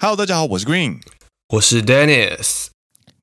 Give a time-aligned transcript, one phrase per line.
[0.00, 1.00] Hello，大家好，我是 Green，
[1.54, 2.66] 我是 Dennis。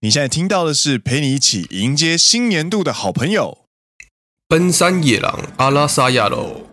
[0.01, 3.59] 你现在听到的是陪你一起迎接新年度的好朋友——
[4.49, 6.67] 奔山野狼阿拉萨亚喽。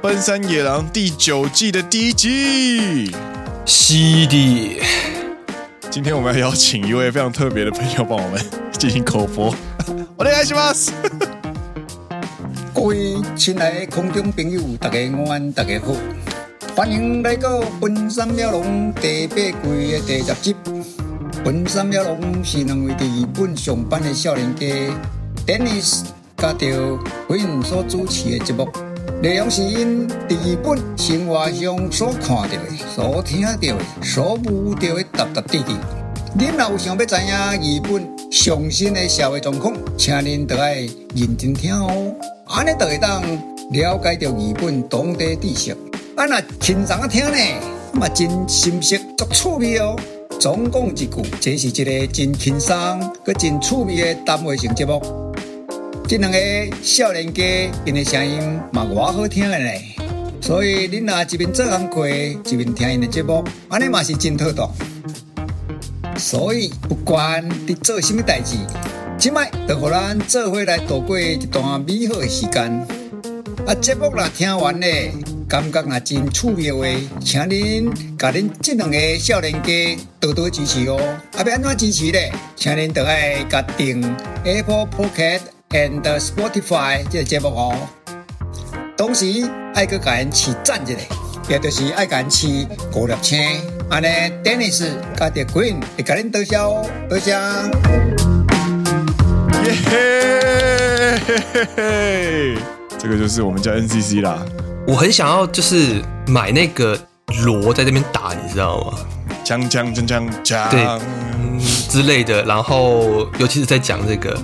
[0.00, 3.10] 奔山野郎第九季的第一集，
[3.66, 3.94] 是
[4.28, 4.80] 的。
[5.90, 8.40] 今天我们要邀请一位非常特别的朋友帮我们
[8.78, 9.52] 进行口播。
[10.16, 10.92] お愿いします。
[12.72, 15.92] 各位亲爱的空中朋友，大家午安，大家好，
[16.76, 18.62] 欢迎来到《奔山野郎》
[18.94, 20.54] 第八季的第十集。《
[21.44, 24.66] 奔山野郎》是两位在日本上班的少年家，
[25.44, 26.04] Dennis
[26.36, 26.98] 加着
[27.28, 28.68] Green 所主持的节目。
[29.21, 30.15] 内容是因在
[30.45, 32.57] 日本生活上所看到的、
[32.95, 34.73] 所听到的、所遇
[35.11, 35.73] 到的点点滴滴。
[36.33, 42.15] 您若有想要知影日本上新的社会状况，请您得爱认真听哦。
[42.45, 43.21] 安尼就会当
[43.71, 45.71] 了解到日本当地知识。
[46.15, 47.37] 啊，那轻松啊听呢，
[47.91, 49.97] 嘛真深色足趣味哦。
[50.39, 51.09] 总共一句，
[51.41, 52.75] 这是一个真轻松、
[53.25, 55.01] 搁真趣味的谈话性节目。
[56.09, 56.39] 这两个
[56.81, 57.43] 少年家，
[57.85, 58.41] 因的声音
[58.73, 59.69] 嘛，偌好听的呢。
[60.41, 64.67] 所以恁若一边做工课，一边听因的节目，安尼嘛是真妥当。
[66.17, 68.55] 所以不管你做什么代志，
[69.19, 72.63] 今麦就和咱做伙来度过一段美好的时间。
[73.67, 75.11] 啊，节目若听完咧，
[75.47, 76.87] 感觉若真趣味的话，
[77.23, 80.97] 请恁甲恁这两个少年家多多支持哦。
[81.37, 82.31] 啊，要安怎支持咧？
[82.55, 84.01] 请您得爱甲订
[84.43, 85.58] Apple Podcast。
[85.71, 87.75] And Spotify 这个节目哦，
[88.97, 90.97] 同时爱搁甲因起赞一下，
[91.47, 93.39] 也就是爱甲因起五粒星，
[93.87, 94.07] 安尼
[94.43, 97.31] Dennis 加点 Green 会甲恁多谢哦，多谢。
[99.63, 102.57] 耶嘿嘿嘿嘿，
[102.97, 104.43] 这个就是我们叫 NCC 啦。
[104.87, 106.99] 我很想要就是买那个
[107.45, 108.97] 锣在这边打，你知道吗？
[109.45, 111.59] 锵锵锵锵锵，对，嗯
[111.89, 112.43] 之类的。
[112.45, 114.35] 然后尤其是在讲这个。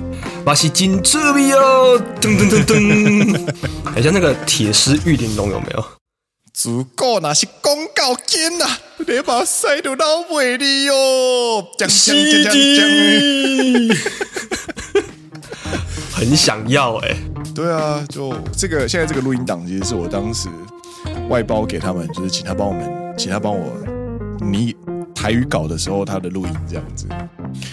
[0.46, 3.54] 巴西金这里哦，噔噔噔噔，
[3.92, 5.84] 好像那个铁狮玉玲珑有没有？
[6.54, 8.66] 足够那是广告金呐，
[9.00, 13.98] 你把塞都到尾的哟，锵锵锵锵锵，
[16.14, 17.18] 很想要哎、欸。
[17.56, 20.48] 对啊，就这个现在这个录音档，其实是我当时
[21.28, 23.74] 外包给他们，就是请他帮我们，请他帮我
[24.40, 24.76] 你
[25.16, 27.08] 台语稿的时候，他的录音这样子。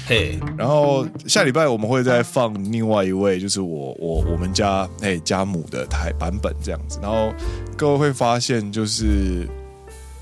[0.06, 6.98] 嘿，然后下礼拜我们会再放另外一位，就是我我我们家哎家母的台版本这样子。
[7.02, 7.30] 然后
[7.76, 9.46] 各位会发现，就是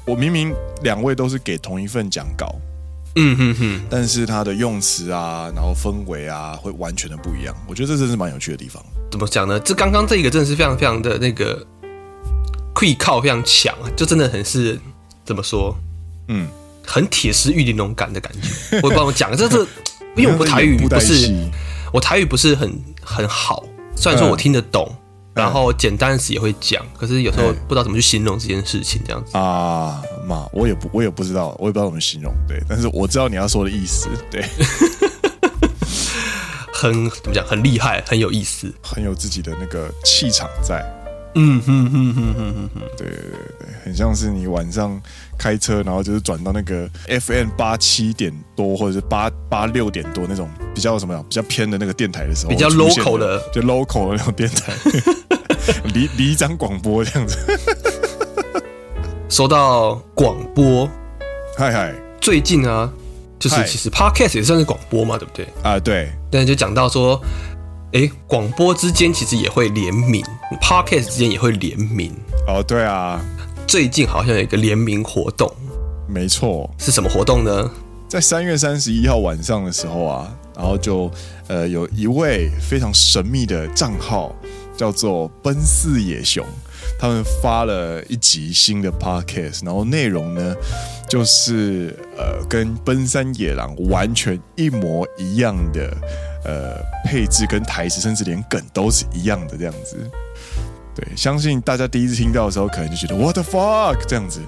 [0.06, 2.56] 我明明两位都是给同一份讲稿，
[3.16, 7.54] 嗯哼哼，但是他的用词啊，然后氛围啊，会完全的不一样。
[7.68, 8.82] 我觉得这真是蛮有趣的地方。
[9.10, 9.60] 怎么讲呢？
[9.60, 11.64] 这刚刚这一个真的是非常非常的那个，
[12.74, 14.80] 可以靠非常强，就真的很是
[15.24, 15.76] 怎么说？
[16.28, 16.48] 嗯。
[16.92, 19.64] 很铁石玉玲珑感的感觉，我也不知道我讲这这，
[20.20, 21.48] 因为我台语不是
[21.92, 22.68] 我台语不是很
[23.00, 23.64] 很好，
[23.94, 24.92] 虽然说我听得懂，
[25.32, 34.44] 然后简单词也会讲，可是有时候不知道怎么去形容这件事情，这样子啊嘛，我也不我也不知道，我也不知道怎么形容，对，但是我知道你要说的意思，对，
[36.74, 40.84] 很怎么讲，很厉害，很有意思，很有自己的那个气场在。
[41.34, 43.30] 嗯哼哼哼哼哼哼，对对对
[43.60, 45.00] 对，很像是你晚上
[45.38, 46.88] 开车，然后就是转到那个
[47.20, 54.72] FM 八七点多，或者是八八六点多那种比较什么呀，比较偏的那个电台的时候，比较 local 的，就 local 的那种电台，
[55.94, 57.36] 离离张广播这样子。
[59.28, 60.90] 说到广播，
[61.56, 62.92] 嗨嗨，最近啊，
[63.38, 65.46] 就是其实 podcast 也算是广播嘛，对不对？
[65.62, 66.10] 啊，对。
[66.28, 67.20] 但是就讲到说。
[67.92, 70.24] 哎，广播之间其实也会联名
[70.62, 72.14] ，Podcast 之间也会联名。
[72.46, 73.20] 哦，对啊，
[73.66, 75.52] 最近好像有一个联名活动。
[76.06, 77.68] 没错，是什么活动呢？
[78.08, 81.10] 在三月三十一号晚上的时候啊，然后就
[81.48, 84.32] 呃有一位非常神秘的账号
[84.76, 86.46] 叫做“奔四野熊”，
[86.96, 90.54] 他们发了一集新的 Podcast，然后内容呢
[91.08, 95.92] 就是呃跟“奔山野狼”完全一模一样的。
[96.44, 99.96] 呃，配置跟台词，甚至连梗都是一样的这样子。
[100.94, 104.40] 对，相信大家第一次听到的时候，可能就觉得 What the fuck 这样子。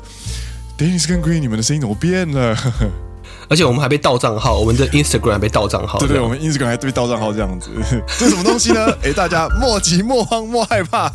[0.78, 2.56] Dennis 跟 Green，你们的声音怎么变了？
[3.48, 5.98] 而且我们还被盗账号，我们的 Instagram 还被盗账号。
[5.98, 7.70] 对对，我们 Instagram 还被盗账号这样子。
[8.18, 8.86] 这是什么东西呢？
[9.04, 11.12] 哎，大家莫急莫慌莫害怕。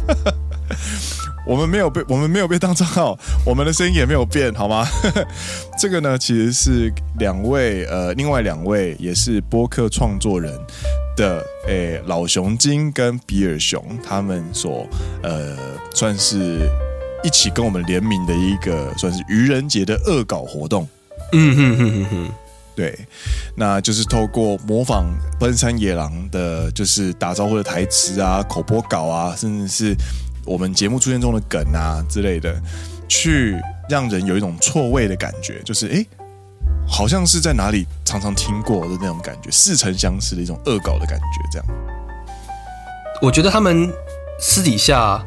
[1.48, 4.86] 我们没有被我们没有被当账号，我们的声音也没有变，好吗？
[5.80, 10.54] 这个呢，其实是两位呃，另外两位也是播客创作人
[11.16, 14.86] 的诶、欸，老熊精跟比尔熊，他们所
[15.24, 15.56] 呃，
[15.94, 16.70] 算是
[17.24, 20.86] 一起跟我们联名的一个算是愚人节的恶搞活动。
[21.32, 22.32] 嗯哼哼哼哼，
[22.76, 22.98] 对，
[23.56, 25.06] 那就是透过模仿
[25.40, 29.96] 奔山野狼的，就是打招呼的台词啊、口播稿啊，甚至是。
[30.48, 32.56] 我们节目出现中的梗啊之类的，
[33.10, 33.56] 去
[33.90, 36.06] 让人有一种错位的感觉，就是哎，
[36.88, 41.50] 好像是在哪里常常听过的那种感觉，似曾相识的一种恶搞的感觉。
[41.52, 41.68] 这样，
[43.22, 43.92] 我觉得他们
[44.40, 45.22] 私底下，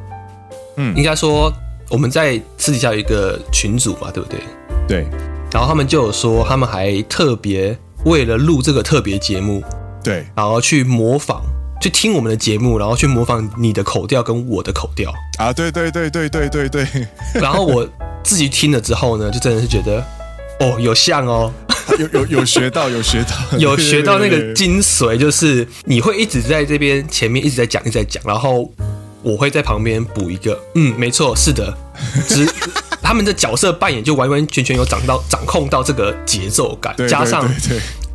[0.77, 1.53] 嗯，应该说
[1.91, 4.41] 我们在私底下有一个群组嘛，对不对？
[4.89, 5.07] 对。
[5.53, 9.63] 然后他们就有说，他们还特别为了录这个特别节目，
[10.03, 11.43] 对，然后去模仿。
[11.81, 15.53] 去听我们的节目，然后去模仿你的口调跟我的口调啊！
[15.53, 16.87] 对对对对对对对。
[17.41, 17.89] 然后我
[18.23, 20.05] 自己听了之后呢，就真的是觉得，
[20.61, 21.51] 哦，有像哦，
[21.99, 28.71] 有有有学到，有学到， 有学到那个精髓，就是你会一直在这边前面一直在讲，一直在讲，然后
[29.23, 31.75] 我会在旁边补一个，嗯，没错，是的，
[32.29, 32.47] 只
[33.03, 37.51] 他们的角色扮演就完完全全有掌到掌控到这个节奏感，对对对对加上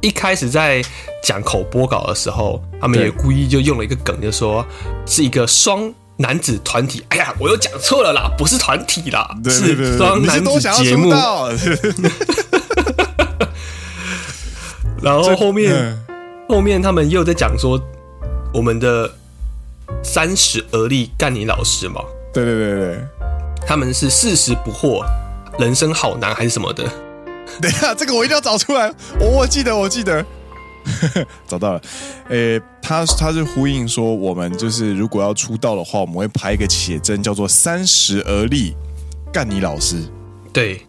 [0.05, 0.83] 一开始在。
[1.23, 4.63] 讲口播稿的时候，他们也故意就用了一个梗，就说
[5.07, 7.03] 是一个双男子团体。
[7.09, 11.09] 哎呀，我又讲错了啦，不是团体啦，是双男子节目。
[15.01, 15.99] 然后后面
[16.47, 17.81] 后面他们又在讲说
[18.53, 19.11] 我们的
[20.03, 22.03] 三十而立干你老师嘛？
[22.31, 22.99] 对对对对，
[23.65, 25.03] 他们是四十不惑，
[25.57, 26.83] 人生好难还是什么的？
[27.61, 28.91] 等一下，这个我一定要找出来。
[29.19, 30.25] 我我记得，我记得。
[31.47, 31.81] 找到了，
[32.29, 38.75] 诶、欸，他他是呼应说，我们就是如果要出道的话，我们会拍一个写真，叫做“三十而立”，
[39.33, 40.03] 干你老师。
[40.53, 40.85] 对，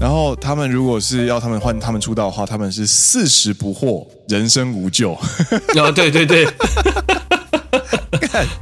[0.00, 5.12] 然后他们如果是要他们换他们出道的话，他们是四十不惑，人生无救。
[5.78, 6.44] 啊，对对对，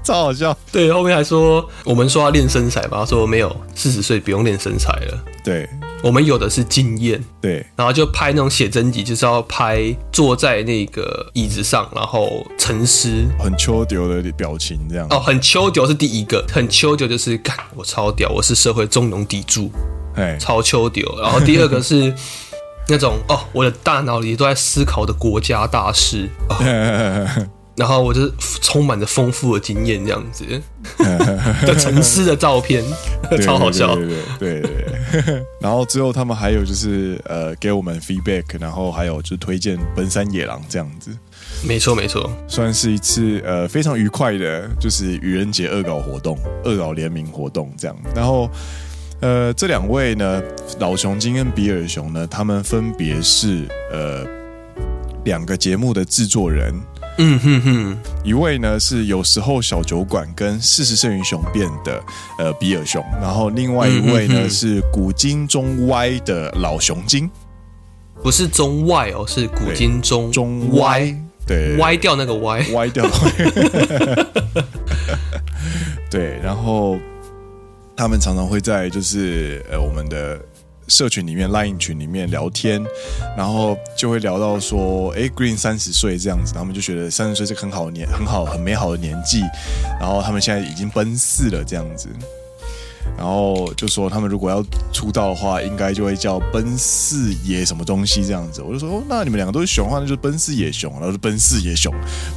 [0.05, 0.55] 超好笑。
[0.71, 5.25] 对，后面还说我们说要练身材吧，他说没有，四十岁不用练身材了。
[5.43, 5.67] 对。
[6.06, 13.08] 我们有的是经验，对，然后就拍那种写真集，就是要拍坐在那个椅子上，然后沉思，
[13.41, 15.05] 很秋丢的表情这样。
[15.11, 19.69] 哦，很秋丢是第一个，很秋丢就是干我超屌，我是社会中流砥柱，
[20.14, 21.05] 哎，超秋丢。
[21.20, 22.14] 然后第二个是
[22.87, 26.31] 那种哦，我的大脑里都在思考的国家大事。
[26.49, 27.47] 哦。
[27.76, 28.32] 然后我就是
[28.62, 30.47] 充满着丰富的经验，这样子。
[31.67, 32.82] 的沉思的照片，
[33.44, 33.94] 超好笑。
[33.97, 34.95] 对对对，对，对，对
[35.61, 41.11] 然后之后他们还有就是呃给我们 feedback，然后还有就是推荐奔山野狼这样子。
[41.64, 47.97] 没错没错，算是一次呃非常愉快的，就是愚人节恶搞活动，恶搞联名活动这样。
[48.14, 48.50] 然后
[49.20, 50.43] 呃这两位呢，
[50.79, 54.26] 老熊精跟比尔熊呢，他们分别是呃
[55.25, 56.75] 两个节目的制作人。
[57.19, 62.03] 嗯哼哼，一位呢是有时候小酒馆跟事实胜于雄辩的
[62.39, 67.31] 呃比尔熊，然后另外一位呢、是古今中歪的老熊精，
[68.23, 71.15] 不是中外哦，是古今中中歪，
[71.47, 73.09] 对，歪掉那个歪，歪掉，
[76.11, 76.99] 对，然后
[77.97, 80.39] 他们常常会在就是呃我们的。
[80.88, 82.84] 社群里面，Line 群里面聊天，
[83.37, 89.43] 然后就会聊到说，哎，Green 三十岁这样子，他们就觉得三十岁是很好的年，很好，很美好的年纪，
[90.01, 92.08] 然后他们现在已经奔四了这样子。
[93.17, 98.63] 然后就说他们如果要出道的话，应该就会叫奔四野什么东西这样子。
[98.63, 101.93] 我就说，哦，那你们两个都是熊的话，那就是奔四野熊，然后是奔四野熊。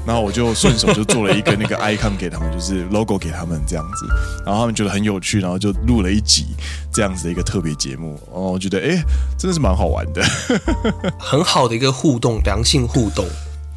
[0.05, 4.05] 然后我就顺手就做了一个那个 icon 给他们，就是 logo 给他们这样子。
[4.45, 6.47] 然后他们觉得很有趣，然后就录了一集
[6.93, 8.19] 这样子的一个特别节目。
[8.31, 9.03] 哦我觉得，哎，
[9.37, 10.23] 真的是蛮好玩的，
[11.19, 13.25] 很好的一个互动，良性互动。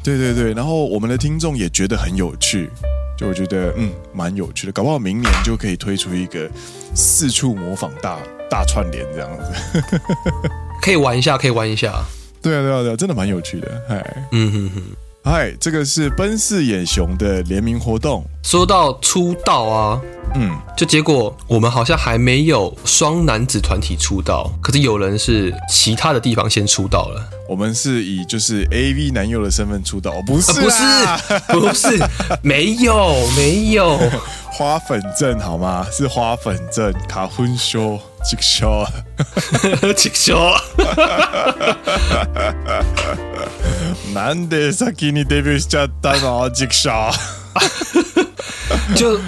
[0.03, 2.69] 对对对，然后我们的听众也觉得很有趣。
[3.17, 6.49] 就我觉得嗯蛮有趣的，搞不好明年就可以推出一个
[6.95, 9.81] 四处模仿大大串联这样子，
[10.81, 12.03] 可以玩一下，可以玩一下。
[12.41, 14.81] 对啊对啊对啊，真的蛮有趣的，嗨，嗯哼哼，
[15.25, 18.25] 嗨，这个是奔四眼熊的联名活动。
[18.43, 20.01] 说到出道啊。
[20.35, 27.29] 嗯，就结果我们好像还没有双男子团体出道，可是有人是其他的地方先出道了。
[27.47, 31.17] 我们是以就是 AV 男优的身份出道，不是、啊？
[31.47, 32.03] 不是，不是，
[32.41, 33.97] 没有，没有。
[34.52, 35.86] 花粉症好吗？
[35.90, 38.86] 是花粉症，卡婚修， 吉修，
[39.94, 40.36] 吉修。
[44.14, 46.50] なんで先にデビューしちゃったの？
[46.50, 46.90] 吉修。
[48.94, 49.20] 就。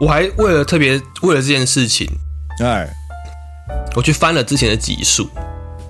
[0.00, 0.92] 我还为了特别
[1.22, 2.06] 为了这件事情，
[2.62, 2.88] 哎，
[3.96, 5.28] 我去翻了之前的集数，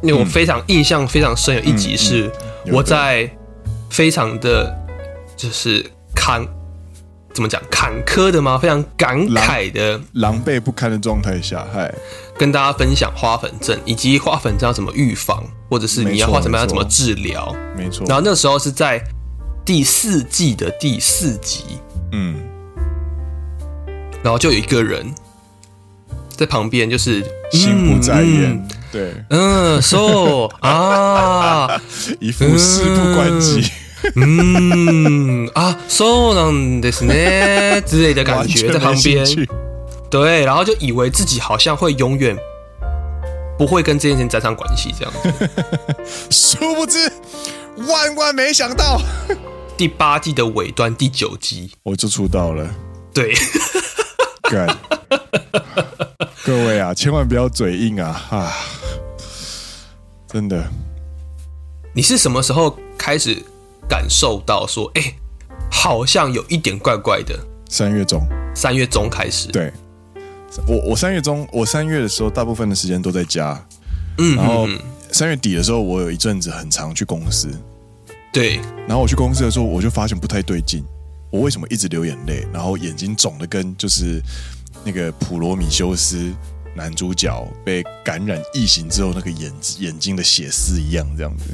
[0.01, 2.33] 因为我非常印象非常深，有一集是
[2.73, 3.31] 我在
[3.91, 4.75] 非常的，
[5.37, 6.43] 就是坎，
[7.34, 8.58] 怎么讲坎坷的吗？
[8.58, 11.94] 非常感慨的狼狈不堪的状态下，嗨，
[12.38, 18.06] 跟大家分享花粉症以及花粉症要怎么预防，或者是你要花什么要怎么治疗，没错。
[18.08, 19.04] 然后那时候是在
[19.66, 21.64] 第四季的第四集，
[22.12, 22.36] 嗯。
[24.22, 25.06] 然后就有一个人
[26.30, 27.22] 在旁边，就是
[27.52, 31.82] 心不在焉，嗯、对，嗯，so 啊，
[32.22, 33.70] 一副事不关己，
[34.15, 39.25] 嗯啊，so なんですね之类的感觉在旁边，
[40.09, 42.37] 对，然后就以为自己好像会永远
[43.59, 45.51] 不会跟这件事情沾上关系，这样子，
[46.31, 47.11] 殊不知，
[47.89, 49.01] 万万没想到，
[49.77, 52.69] 第八季的尾端第九集我就出道了，
[53.13, 53.35] 对。
[56.45, 58.27] 各位啊，千万不要嘴硬啊！
[58.31, 58.51] 啊，
[60.27, 60.67] 真的，
[61.93, 63.45] 你是什么时候开始
[63.88, 65.16] 感受到说，哎、欸，
[65.72, 67.38] 好像有一点怪怪的？
[67.70, 69.48] 三月中，三月中开始。
[69.48, 69.72] 对，
[70.68, 73.60] 我我三月中，我三月的时候，大部分的时间都在家。
[74.20, 74.68] 嗯，然后
[75.12, 77.50] 三月底的时候，我有一阵子很常去公司。
[78.32, 80.84] 对，然后我去公司的时候，我就发现不太对劲。
[81.32, 82.46] 我为什么一直流眼泪？
[82.54, 84.22] 然后眼睛肿的跟就是
[84.84, 86.32] 那个普罗米修斯
[86.76, 91.46] 男主角被感染异形之后那个眼眼睛的血丝一样，这样子。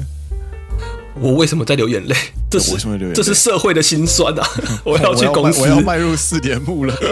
[1.18, 2.14] 我为什么在流眼泪？
[2.50, 3.16] 这是为什么流眼泪？
[3.16, 4.48] 这是社会的辛酸啊！
[4.84, 6.94] 我要去公司，我要迈入四点目了。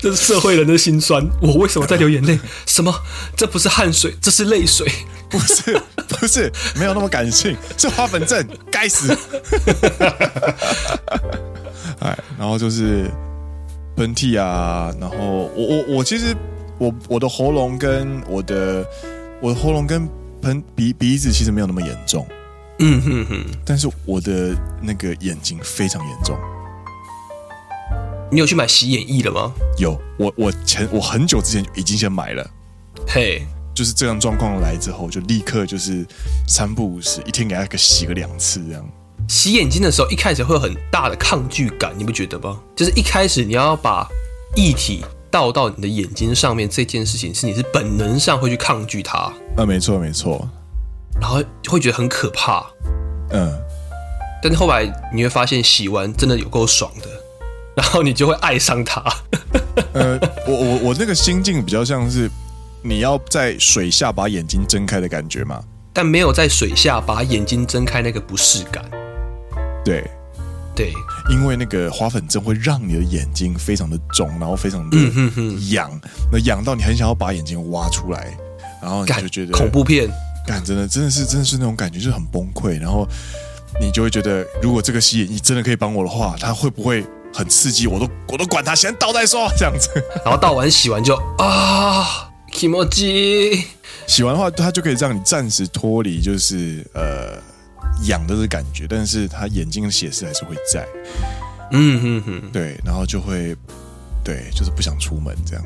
[0.00, 1.24] 这是社会人的辛酸。
[1.42, 2.38] 我为什么在流眼泪？
[2.66, 2.94] 什么？
[3.36, 4.90] 这不是汗水，这是泪水。
[5.28, 9.14] 不是， 不是，没有那么感性，是花粉症，该死！
[12.00, 13.10] 哎，然后就是
[13.96, 15.16] 喷嚏啊，然后
[15.54, 16.34] 我我我其实
[16.78, 18.86] 我我的喉咙跟我的
[19.42, 20.08] 我的喉咙跟
[20.48, 22.26] 喷鼻鼻子其实没有那么严重，
[22.78, 26.38] 嗯哼哼，但是我的那个眼睛非常严重。
[28.32, 29.52] 你有去买洗眼液了吗？
[29.76, 32.50] 有，我我前我很久之前就已经先买了，
[33.06, 33.42] 嘿。
[33.74, 36.04] 就是这样状况来之后，就立刻就是
[36.48, 38.84] 三不五时，一天给他个洗个两次这样。
[39.28, 42.58] 洗眼睛的时候，一开始会有很大的抗拒感，你不觉得吗？
[42.74, 44.08] 就是一开始你要把
[44.56, 49.32] 液体倒到你的眼睛上面这件事情，是你是本能上会去抗拒它。
[49.56, 50.48] 啊，没错没错。
[51.20, 52.64] 然后会觉得很可怕。
[53.30, 53.52] 嗯。
[54.42, 57.08] 但是后来你会发现，洗完真的有够爽的，
[57.74, 59.02] 然后你就会爱上它。
[59.92, 62.30] 呃，我我我那个心境比较像是。
[62.80, 65.60] 你要在水下把眼睛睁开的感觉嘛？
[65.92, 68.88] 但没有在水下把眼睛睁开那个不适感。
[69.84, 70.08] 对，
[70.78, 70.92] 对，
[71.28, 74.96] 因为那个花粉症会让你的眼睛非常的肿，然后非常的
[75.70, 75.90] 痒，
[76.30, 78.38] 那痒到你很想要把眼睛挖出来，
[78.80, 80.08] 然后你就觉得恐怖片，
[80.46, 82.78] 感真的真的是真的是那种感觉，就是很崩溃。
[82.78, 83.04] 然后
[83.80, 87.04] 你就会觉得，如果这个吸引你真的可以帮我的话，它会不会
[87.34, 87.88] 很刺激？
[87.88, 89.90] 我都我都管它，先倒再说，这样子。
[90.24, 92.30] 然后倒完洗完就啊。
[92.50, 93.64] 気持ち
[94.06, 97.36] 洗完的话，它就可以让你暂时脱离，就是呃
[98.04, 100.86] 痒的这感觉，但是他眼睛的血丝还是会在。
[101.72, 103.54] 嗯哼哼，对，然后就会
[104.24, 105.64] 对，就是不想出门这样。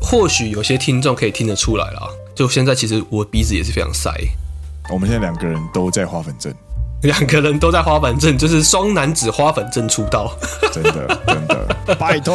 [0.00, 4.10] 或许有些听众可以听得出来啦，就现在其实我鼻子也是非常塞。
[4.92, 6.52] 我们现在两个人都在花粉症，
[7.02, 10.36] 两个人都在花粉症，就是双男子花粉症出道。
[10.72, 12.34] 真的真的， 拜托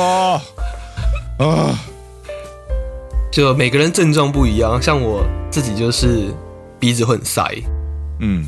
[1.39, 1.79] 啊！
[3.31, 6.33] 就每个人症状不一样，像我自己就是
[6.79, 7.43] 鼻子会很塞，
[8.19, 8.47] 嗯，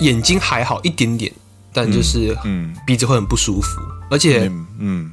[0.00, 1.32] 眼睛还好一点点，
[1.72, 3.80] 但就是嗯鼻子会很不舒服，
[4.10, 5.10] 而且嗯，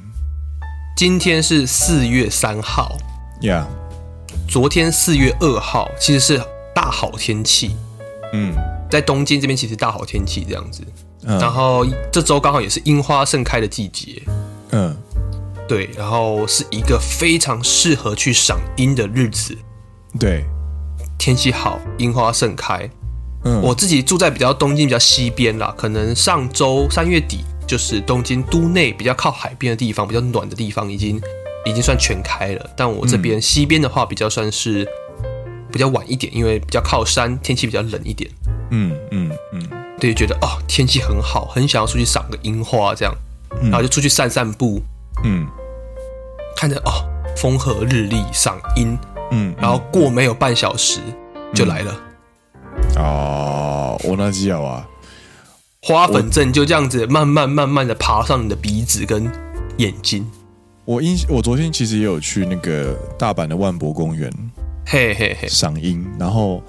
[0.96, 2.96] 今天是四月三号
[3.40, 3.64] ，Yeah，
[4.48, 6.42] 昨天四月二号其实是
[6.74, 7.76] 大好天气，
[8.32, 8.54] 嗯，
[8.90, 10.82] 在东京这边其实大好天气这样子，
[11.22, 14.22] 然后这周刚好也是樱花盛开的季节，
[14.70, 14.96] 嗯。
[15.68, 19.54] 对，然后是一个非常适合去赏樱的日子。
[20.18, 20.42] 对，
[21.18, 22.88] 天气好，樱花盛开。
[23.44, 31.20] 嗯，我自己住在比较东京比较西边啦，可能上周三月底，就是东京都内比较靠海边的地方，比较暖的地方，已经
[31.64, 32.70] 已经算全开了。
[32.76, 34.86] 但我这边西边的话，比较算是
[35.72, 38.30] 比较晚一点，因为比较靠山，天气比较冷一点。
[38.70, 39.62] 嗯嗯嗯，
[39.98, 43.14] 对，觉得哦，天气很好，很想要出去赏个樱花，这样，
[43.62, 44.82] 然后就出去散散步。
[45.24, 45.46] 嗯。
[46.56, 48.98] 看着哦，风和日丽，赏樱，
[49.30, 50.98] 嗯，然后过没有半小时
[51.54, 51.96] 就来了。
[52.96, 54.86] 哦，我那知有啊，
[55.82, 59.30] 花粉症就这样子慢慢慢慢的爬上你的鼻子跟
[59.76, 60.28] 眼睛。
[60.84, 64.32] 我印我昨天其实也有去那个大阪的万博公园，
[64.86, 66.62] 嘿嘿嘿，赏樱，然后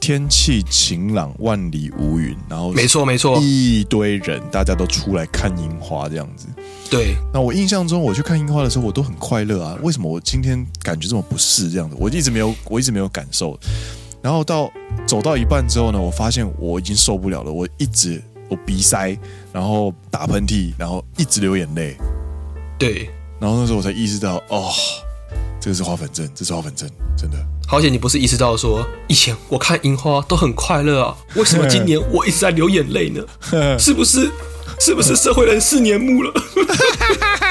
[0.00, 6.46] 天气晴朗，万里无云，然后没错没错，一堆人，大家都出来看樱花这样子。
[6.90, 9.78] 对，那我印象中我去看樱花的时候，我都很快乐啊。
[9.82, 11.94] 为什么我今天感觉这么不适这样子？
[12.00, 13.60] 我一直没有，我一直没有感受。
[14.22, 14.70] 然后到
[15.06, 19.16] 走到一半之后呢，我发现我已经受不了了，我一直我鼻塞，
[19.52, 21.96] 然后打喷嚏，然后一直流眼泪。
[22.78, 23.10] 对，
[23.40, 24.70] 然后那时候我才意识到，哦，
[25.60, 27.36] 这个是花粉症，这是花粉症，真的。
[27.66, 33.22] 好险你不是意识到说，以前我看樱花都很快乐啊，为什么今年我一直在流眼泪呢？
[33.78, 34.30] 是不是？
[34.80, 36.32] 是不是社会人士年暮了？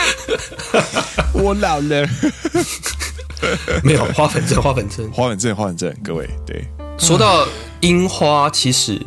[1.34, 2.08] 我老了。
[3.84, 5.94] 没有花粉症，花粉症，花粉症，花粉症。
[6.04, 6.66] 各位，对，
[6.98, 7.48] 说到
[7.82, 9.02] 樱花，其实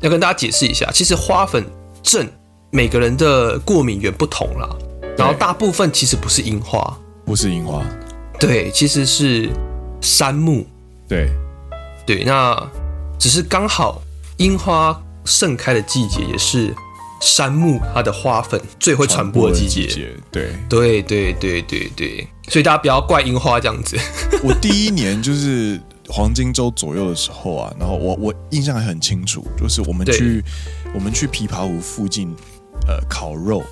[0.00, 1.64] 要跟大家解释一下，其实花粉
[2.02, 2.28] 症
[2.70, 4.68] 每个人的过敏源不同啦。
[5.16, 7.84] 然后大部分其实不是樱花，不是樱花，
[8.38, 9.50] 对，其实是
[10.00, 10.66] 杉木。
[11.08, 11.30] 对，
[12.06, 12.56] 对，那
[13.18, 14.00] 只是刚好
[14.38, 16.74] 樱花盛开的季节也是。
[17.22, 20.50] 杉木它的花粉最会传播的季节，对。
[20.68, 23.96] 对对对对对，所以大家不要怪樱花这样子。
[24.42, 30.42] 我第一年就是黄金周左右的时候啊，然后我我印象还很清楚，就是我们去
[30.92, 32.34] 我们去琵琶湖附近
[32.88, 33.62] 呃烤肉，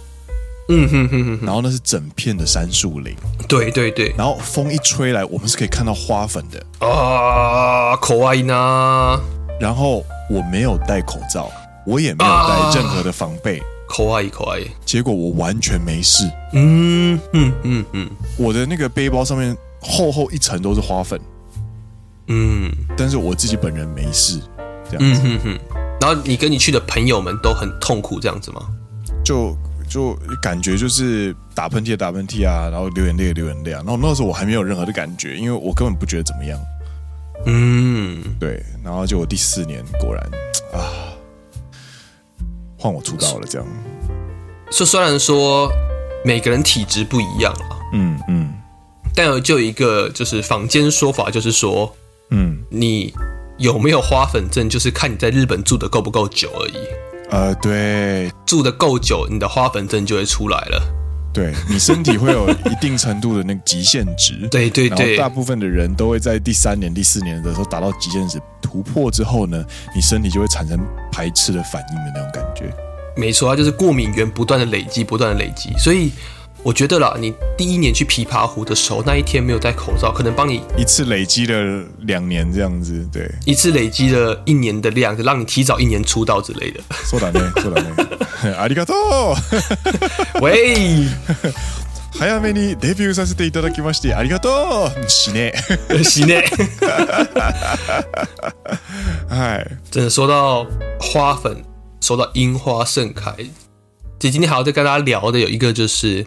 [0.69, 3.17] 嗯哼哼哼，然后那是整片的杉树林，
[3.49, 6.87] 对对对，然后风一吹来，我们是可以看到花粉的。
[6.87, 9.21] 啊，可爱呢。
[9.59, 11.51] 然后我没有戴口罩。
[11.87, 14.61] 我也没有带任何的防备，可爱可爱。
[14.85, 16.31] 结果我完全没事。
[16.53, 21.21] 嗯嗯嗯嗯，我的那个背包上面厚厚一层都是花粉。
[22.29, 24.41] 嗯，但是我自己本人没事，
[24.91, 25.23] 这样子。
[25.25, 25.59] 嗯哼哼。
[26.01, 28.63] 然后你跟你去的朋友们都很痛苦，这样子吗？
[29.25, 29.57] 就
[29.89, 33.83] 就感觉就是打喷嚏打喷嚏啊，然后流眼泪流眼泪啊。
[33.85, 36.59] 然后那时候我还没有任何的感觉，因为我根本不觉得怎么样。
[37.47, 38.63] 嗯，对。
[38.85, 40.25] 然后就我第四年，果然
[40.73, 41.10] 啊。
[42.81, 43.69] 换我出道了，这样。
[44.71, 45.71] 说虽然说
[46.25, 48.53] 每个人体质不一样了，嗯嗯，
[49.15, 51.95] 但有就有一个就是坊间说法，就是说，
[52.31, 53.13] 嗯，你
[53.59, 56.79] 有没有花粉症，就是看你在日本住的够不够久而已。
[57.31, 60.83] 呃，对，住的够久，你的花粉症就会出来了。
[61.33, 64.49] 对，你身体会有一定程度的那个极限值。
[64.51, 69.64] 对 对对，大部分的人都会在第三年、第四年的时候达到极限值，突破之后呢，
[69.96, 70.80] 你身体就会产生
[71.12, 72.74] 排斥的反应的那种感觉。
[73.16, 76.12] 没错，它就是过敏源不断的累积，不断的累积，所以。
[76.64, 86.80] 我觉得啦，你第一年去琵琶湖的时候，那一天没有戴口罩，可能帮你一次累积了两年这样子，对，一次累积了一年的量，就让你提早一年出道之类的。
[87.06, 87.94] そうだね，そうだね。
[88.58, 90.42] ありがとう。
[90.42, 91.08] 喂，
[92.18, 94.50] 早めにデビューさせていただきましてありがと
[94.88, 95.10] う。
[95.10, 95.54] 死ね，
[96.04, 96.44] 死ね。
[99.30, 100.66] 哎，真的说到
[101.00, 101.64] 花粉，
[102.00, 103.36] 说到樱花盛开，
[104.20, 106.26] 其实今天还要再跟大家聊的有一个就是。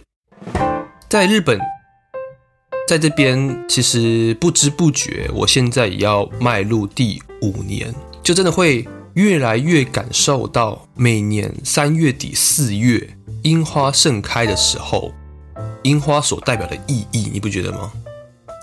[1.08, 1.58] 在日本，
[2.86, 13.08] 在这边其实不知不觉，我现在也要迈入第五年，就真的会越来越感受到每年三月底四月
[13.42, 15.14] 樱花盛开的时候，
[15.82, 17.90] 樱花所代表的意义，你不觉得吗？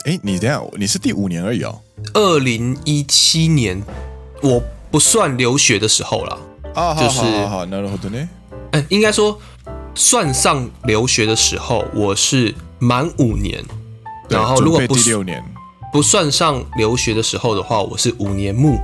[0.05, 1.79] 哎，你等下，你是第五年而已哦。
[2.13, 3.81] 二零一七年，
[4.41, 6.37] 我不算留学的时候啦。
[6.73, 8.27] 啊，就是好好好，なるほどね。
[8.71, 9.39] 嗯，应该说。
[9.97, 13.63] 算上留学的时候，我是满五年，
[14.27, 15.41] 然后如果不第六年
[15.93, 18.77] 不算上留学的时候的话，我是五年目。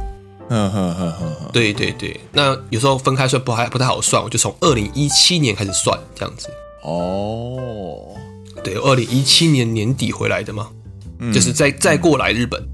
[0.48, 6.48] 嗯哼哼哼哼，对对对，那有时候分开算不还不太好算，我就从二零一七年开始算这样子。
[6.87, 8.15] 哦，
[8.63, 10.71] 对，二零一七年年底回来的嘛，
[11.19, 12.65] 嗯、就是再再过来日本。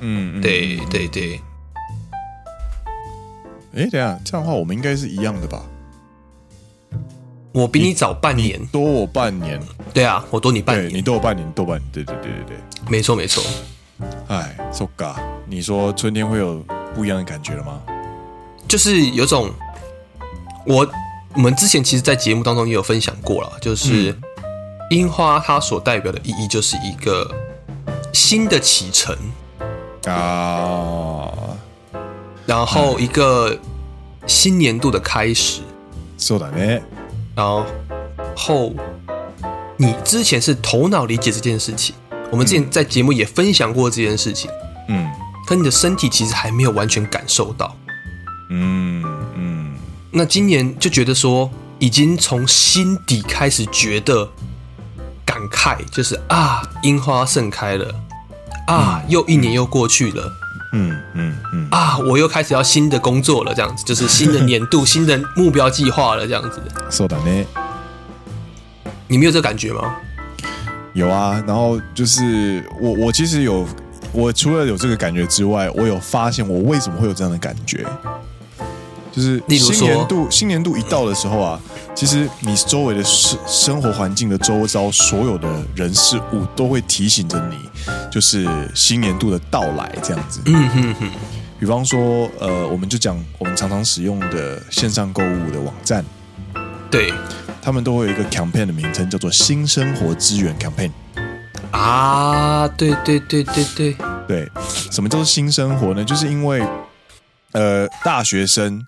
[0.00, 1.40] 嗯，对对对。
[3.74, 5.64] 哎，等下，这样的话我们应该是一样的吧？
[7.52, 9.58] 我比你早半年，多我半年。
[9.94, 11.90] 对啊，我多你半年，你多我半年，多半年。
[11.92, 12.56] 对对对对对，
[12.90, 13.42] 没错没错。
[14.28, 15.14] 哎，so ga，
[15.46, 16.62] 你说春天会有
[16.94, 17.80] 不一样的感觉了吗？
[18.68, 19.50] 就是有种，
[20.66, 20.86] 我
[21.33, 24.17] 我们之前其实，在节目当中也有分享过了，就是
[24.89, 27.29] 樱花它所代表的意义，就是一个
[28.11, 29.15] 新的启程
[30.05, 31.31] 啊，
[32.45, 33.55] 然后一个
[34.25, 35.61] 新年度的开始。
[36.17, 36.81] そうだね。
[37.35, 37.45] 然
[38.35, 38.73] 后，
[39.77, 41.93] 你之前是头脑理解这件事情，
[42.31, 44.49] 我们之前在节目也分享过这件事情，
[44.87, 45.07] 嗯，
[45.45, 47.75] 可你的身体其实还没有完全感受到，
[48.49, 49.50] 嗯嗯。
[50.14, 54.28] 那今年就觉得说，已经从心底开始觉得
[55.24, 57.94] 感慨，就是啊，樱花盛开了，
[58.66, 60.30] 啊，嗯、又一年又过去了，
[60.74, 66.62] 嗯嗯嗯，嗯啊，我又开始要新的工作了，这样子，就是新的年度、新的目标计划了，这样子。
[66.90, 67.44] 是的呢，
[69.08, 69.96] 你没有这个感觉吗？
[70.92, 73.66] 有啊，然后就是我，我其实有，
[74.12, 77.82] 我除了有这个感觉之外，我有发现我为什么会有这样的感觉，
[79.12, 81.60] 就是新年度，新年度一到的时候啊，
[81.94, 87.56] 其实你周围的生生活环境的周遭所有的人事物都会提醒着你，
[88.10, 90.40] 就是新年度的到来这样子。
[90.46, 91.10] 嗯哼哼。
[91.60, 96.04] 比方说，呃，我们就讲我们常常使用的线上购物的网站，
[96.90, 97.12] 对。
[97.64, 100.90] 他们都会有一个 campaign 的名称，叫做“新生活资源 campaign”。
[101.70, 103.96] 啊，对对对对对
[104.26, 104.50] 对，
[104.90, 106.04] 什么叫做新生活呢？
[106.04, 106.60] 就是因为，
[107.52, 108.84] 呃，大学生，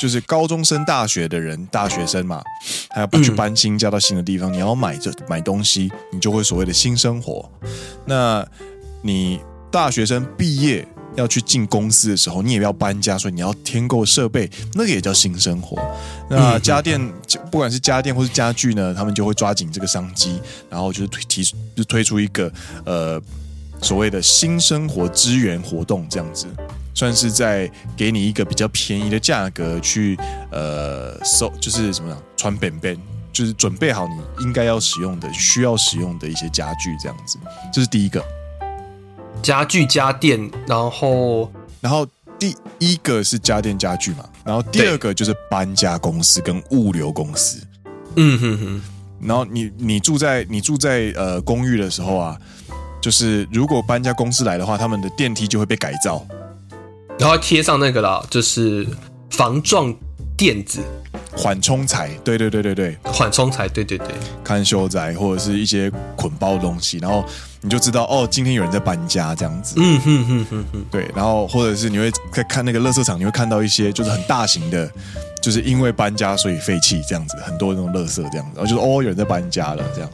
[0.00, 2.42] 就是高中升大学的人，大学生嘛，
[2.90, 7.50] 他要不去搬新家到新的地方，你要买这买东西，你就会所谓的新生活。
[8.04, 8.46] 那
[9.02, 10.86] 你大学生毕业。
[11.14, 15.76] 要去进公司的时候，你也要搬家，所以你要添购设备，那个也叫新生活。
[16.30, 16.98] 那家电，
[17.50, 21.44] 不管是家电或是家具呢，他们就会抓紧这个商机，然后就是推提
[21.76, 22.50] 就推出一个
[22.86, 23.20] 呃
[23.82, 26.46] 所谓的新生活支援活动，这样子
[26.94, 30.18] 算是在给你一个比较便宜的价格去
[30.50, 32.96] 呃收，就是怎么样穿便便，
[33.32, 37.38] 就是准备好你应该要使用的、需要使用的一些家具，这样子，
[37.72, 38.24] 这是第一个。
[39.42, 41.50] 家具家电，然后
[41.80, 42.06] 然后
[42.38, 47.60] 第一个是家电家具嘛，然后第二个就是搬家公司跟物流公司。
[48.14, 48.82] 嗯哼哼，
[49.26, 52.38] 然后你你住在你住在呃公寓的时候啊，
[53.00, 56.24] 就是如果搬家公司来的话，他们的电梯就会被改造，
[57.22, 58.84] 然后贴上那个啦，就是
[59.30, 59.94] 防撞
[60.36, 60.80] 垫子。
[61.36, 64.08] 缓冲材，对对对对对，缓冲材，对对对，
[64.42, 67.24] 看修宅或者是一些捆包的东西，然后
[67.60, 69.76] 你就知道哦，今天有人在搬家这样子。
[69.78, 74.90] 嗯哼哼哼哼，对，然后或者是你会在看那个垃圾场，你会看到一些就是很大型的，
[75.40, 80.10] 就是因为搬家所以废弃这样子，很多那种垃圾这样子，然后就是哦，有人在搬家了这样，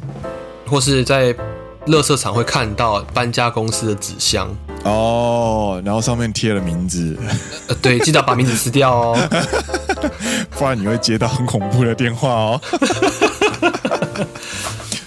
[0.66, 1.34] 或是在
[1.88, 4.48] 垃圾场会看到搬家公司的纸箱
[4.84, 7.18] 哦，然后上面贴了名字，
[7.66, 9.18] 呃，对，记得把名字撕掉哦。
[10.56, 12.60] 不然你会接到很恐怖的电话哦。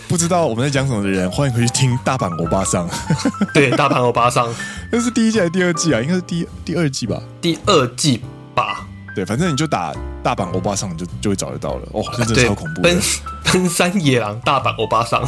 [0.08, 2.90] 不知道我们在讲什么的人，欢迎回去听大阪欧巴桑。
[3.54, 4.54] 对，大阪欧巴桑，
[4.92, 6.02] 那是第一季还是第二季啊？
[6.02, 7.22] 应该是第第二季吧。
[7.42, 8.22] 第二季
[8.54, 8.88] 吧。
[9.16, 9.94] 对，反正你就打
[10.24, 11.88] 大阪欧巴桑，就就会找得到了。
[11.94, 12.90] 哦，真的超恐怖的。
[12.90, 13.02] 奔
[13.46, 15.22] 奔山野狼大阪欧巴桑。
[15.24, 15.28] 哦，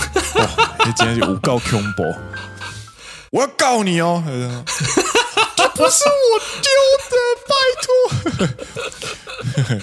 [0.85, 2.03] 你今天就诬告恐怖。
[3.31, 4.23] 我要告你哦。
[5.55, 6.69] 这不是我丢
[7.11, 8.47] 的，拜
[9.67, 9.77] 托，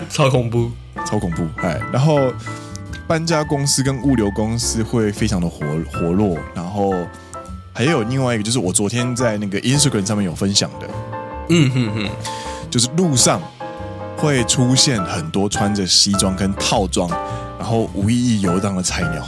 [0.10, 0.70] 超恐怖，
[1.06, 2.32] 超恐怖，哎，然后
[3.06, 6.92] 搬家公司跟物流公司会非常的活活络，然后
[7.72, 10.88] 还有另外一个就是我昨天在那个 Instagram 上面有分享的，
[11.48, 12.10] 嗯哼哼，
[12.74, 13.40] 就是路上
[14.16, 17.08] 会出现很多穿着西装跟套装，
[17.56, 19.24] 然后无意义游荡的菜鸟。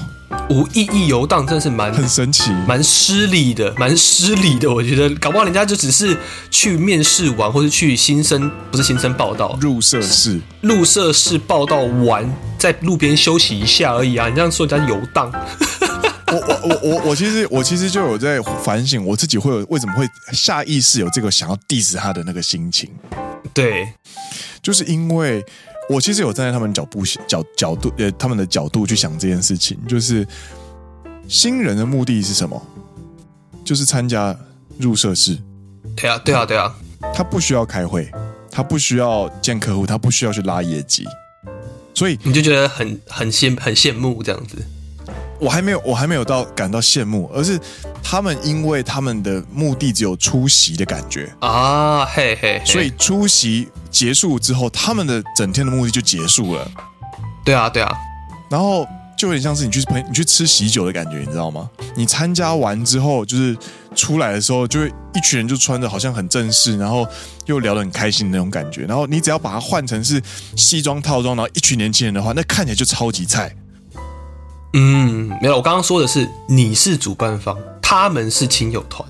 [0.50, 4.68] 无意义游荡真的是蛮很神奇，蛮失礼的，蛮失礼的。
[4.68, 6.18] 我觉得搞不好人家就只是
[6.50, 12.28] 去面试完，或是去新生不是新生报道入社室入社室报道完，
[12.59, 14.28] 在路边休息一下而已啊！
[14.28, 15.30] 你这样说人家游荡，
[16.32, 22.90] 我我我我我其实我其实就有在反省我自己会有为什么会下意识有这个想要 diss 他的那个心情。
[23.54, 23.92] 对，
[24.62, 25.44] 就是因为。
[25.88, 30.26] 我其实有站在他们角步角角度呃，他们的角度去想这件事情，就是
[31.28, 32.61] 新人的目的是什么？
[33.64, 34.37] 就是参加
[34.80, 35.38] 入社式。
[35.94, 36.74] 对啊，对啊，对啊。
[37.14, 38.11] 他不需要开会，
[38.50, 41.06] 他不需要见客户，他不需要去拉业绩，
[41.94, 44.56] 所以你就觉得很很羡很羡慕这样子。
[45.38, 47.61] 我还没有，我还没有到感到羡慕，而是
[48.03, 56.70] 他们因为他们的目的只有出席的感觉啊，嘿嘿，所以出席结束之后，他们的整天的目的就结束了。
[57.44, 57.92] 对啊，对啊，
[58.51, 61.68] 然后就有点像是你去朋你去吃喜酒的感觉，你知道吗？
[61.94, 63.57] 你参加完之后，就是
[63.94, 67.07] 出来的时候，就会一群人就穿着好像很正式，然后
[67.46, 68.83] 又聊得很开心的那种感觉。
[68.83, 70.22] 然后你只要把它换成是
[70.57, 73.55] 西装套装，然后一群年轻人的话，那看起来就超级菜。
[74.78, 79.08] 嗯，没有，我刚刚说的是你是主办方，他们是亲友团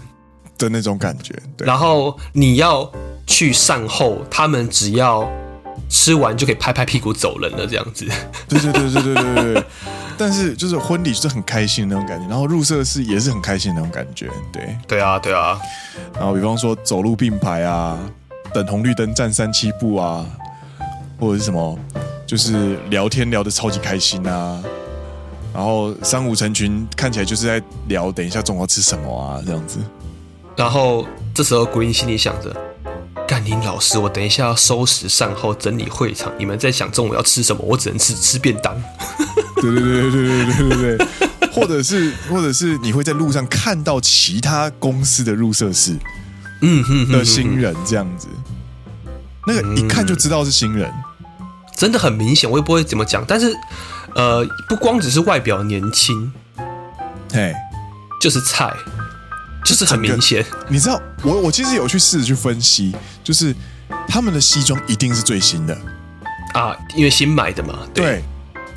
[0.56, 1.34] 的那种感觉。
[1.56, 2.88] 对，然后你要
[3.26, 5.28] 去善后，他们只要
[5.88, 8.06] 吃完就可以拍拍屁股走人了，这样子。
[8.48, 9.64] 对对对对对对对。
[10.16, 14.30] 但是就是婚礼就是很开心的那种感觉，然后入社是也是很开心的那种感觉。
[14.52, 15.60] 对，对啊，对啊。
[16.14, 17.98] 然后比方说走路并排啊，
[18.54, 20.24] 等红绿灯站三七步啊，
[21.18, 21.76] 或者是什么。
[22.26, 24.60] 就是聊天聊得超级开心啊，
[25.56, 29.78] 然后三五成群，看起来就是在聊等一下中午要吃什么啊这样子。
[30.54, 32.54] 然后这时候古英心里想着。
[33.26, 36.32] 干林老师，我等一下要收拾善后，整理会场。
[36.38, 37.60] 你们在想中午要吃什么？
[37.66, 38.72] 我只能吃吃便当。
[39.56, 41.06] 对对对对对对对对，
[41.50, 45.96] 或者是或者是你会在路上看到其他公司的入社式，
[46.62, 48.28] 嗯哼的新人这样子，
[49.44, 50.88] 那个一看就知道是新人，
[51.76, 52.48] 真的很明显。
[52.48, 53.52] 我也不会怎么讲，但是
[54.16, 56.32] 呃，不光只是外表年轻，
[57.32, 57.54] 嘿，
[58.20, 58.74] 就是菜。
[59.64, 63.52] 就是很明显，你知道，我我其实有去试着去分析，就是
[64.06, 65.76] 他们的西装一定是最新的
[66.54, 67.80] 啊，因为新买的嘛。
[67.92, 68.24] 对，对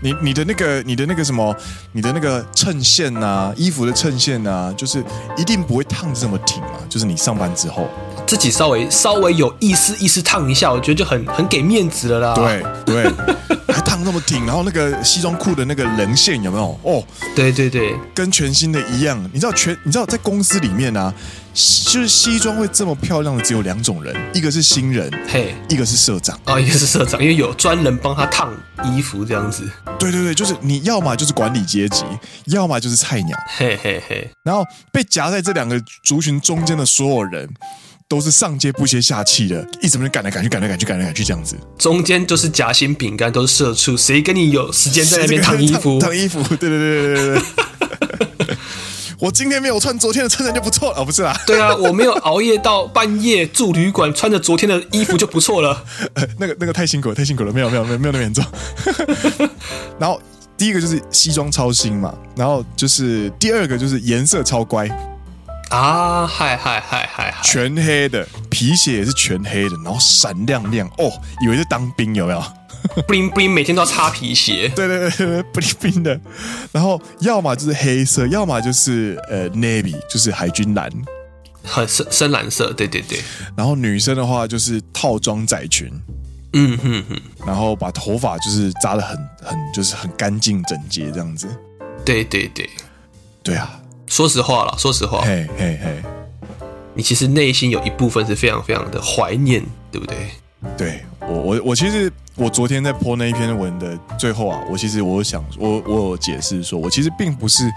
[0.01, 1.55] 你你的那个你的那个什么，
[1.91, 5.03] 你的那个衬线啊，衣服的衬线啊，就是
[5.37, 6.79] 一定不会烫这么挺嘛。
[6.89, 7.87] 就是你上班之后，
[8.29, 12.35] 自己稍微稍微有意思意思烫一下，我觉得就很很给面子了啦。
[12.35, 13.03] 对对。
[13.03, 13.11] 对
[13.73, 16.79] 还烫那么挺，然后那个西装裤的那个棱线有没有？
[16.83, 17.03] 哦，
[17.35, 19.19] 对对对，跟全新的一样。
[19.31, 19.75] 你知道全？
[19.83, 21.13] 你知道在公司里面啊，
[21.53, 26.39] 就是西装会这么漂亮的只有两种人，一个是新人，嘿，一个是社长。
[26.45, 28.51] 哦，一个是社长，因为有专人帮他烫
[28.85, 29.67] 衣服这样子。
[29.99, 32.03] 对对对，就是你要么就是管理阶级，
[32.45, 33.37] 要么就是菜鸟。
[33.57, 34.29] 嘿嘿嘿。
[34.43, 37.47] 然后被夹在这两个族群中间的所有人。
[38.09, 41.55] 都是上接不接下气的，一直在赶来赶去，赶来赶去，赶来赶去这样子。
[41.77, 45.99] 中间就是夹心饼干，都是社畜，谁跟你有时间在那边 烫衣服？
[45.99, 47.41] 烫衣服，对对对对对
[48.47, 48.57] 对。
[49.19, 51.39] 我今天没有穿昨天的衬衫就不错了，哦，不是啦。
[51.45, 55.85] 对啊，我没有熬夜到半夜住旅馆，穿着昨天的衣服就不错了。
[56.15, 58.43] 呃， 那个那个太辛苦了，太辛苦了，没有没有没有没有那么严重。
[59.99, 60.19] 然后
[60.57, 64.89] 第一个就是西装超新嘛，然后就是第二个就是颜色超乖。
[65.69, 72.43] 啊，嗨嗨嗨嗨，全黑的皮鞋也是全黑的，然后闪亮亮哦，以为是当兵有没有？
[73.07, 74.67] bling bling，每天都要擦皮鞋。
[74.75, 76.19] 对对对对，bling bling 的。
[76.71, 80.89] 然后要么就是黑色，要么就是呃 navy，就是海军蓝，
[81.63, 82.73] 很深深蓝色。
[82.73, 83.19] 对对对。
[83.55, 85.91] 然后女生的话就是套装窄裙，
[86.53, 87.21] 嗯哼哼。
[87.45, 91.47] 然后把头发就是扎的很很就是很干净整洁这样子。
[92.03, 92.67] 对对对，
[93.43, 93.78] 对啊。
[94.09, 96.03] 说实话了，说实话，嘿嘿嘿，
[96.95, 100.17] 你其实内心有一部分是非常非常的怀念，对不对？
[100.75, 107.71] 对我我我其实我昨天在 po 那一篇文的最后啊，我其实我想我我有解释说，我其实并不是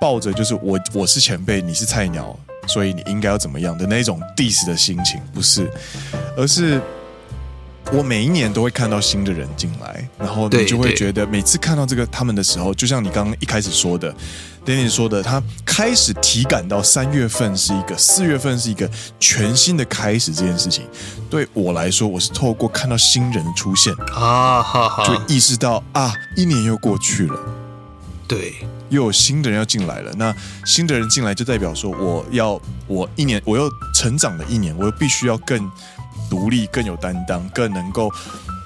[0.00, 5.68] 抱着就是我我是前辈，你是菜鸟，所以你应该要怎么样的那种 diss 的心情，不是，
[6.36, 6.80] 而是。
[7.92, 14.14] 我每一年都会看到新的人进来，然后你就会觉得每次看到这个他们的时候，就像你刚刚一开始说的
[14.64, 20.86] ，Danny 说的，他开始体感到三月份是一个，四月份是一个全新的开始这件事情。
[21.28, 27.38] 对我来说，我是透过看到新人的出现啊，哈哈，就意识到啊，一年又过去了，
[28.26, 28.54] 对，
[28.88, 30.10] 又有新的人要进来了。
[30.16, 35.70] 那新的人进来就代表说，我要我一年我又成长了一年，我又必须要更。
[36.30, 38.10] 独立更有担当，更能够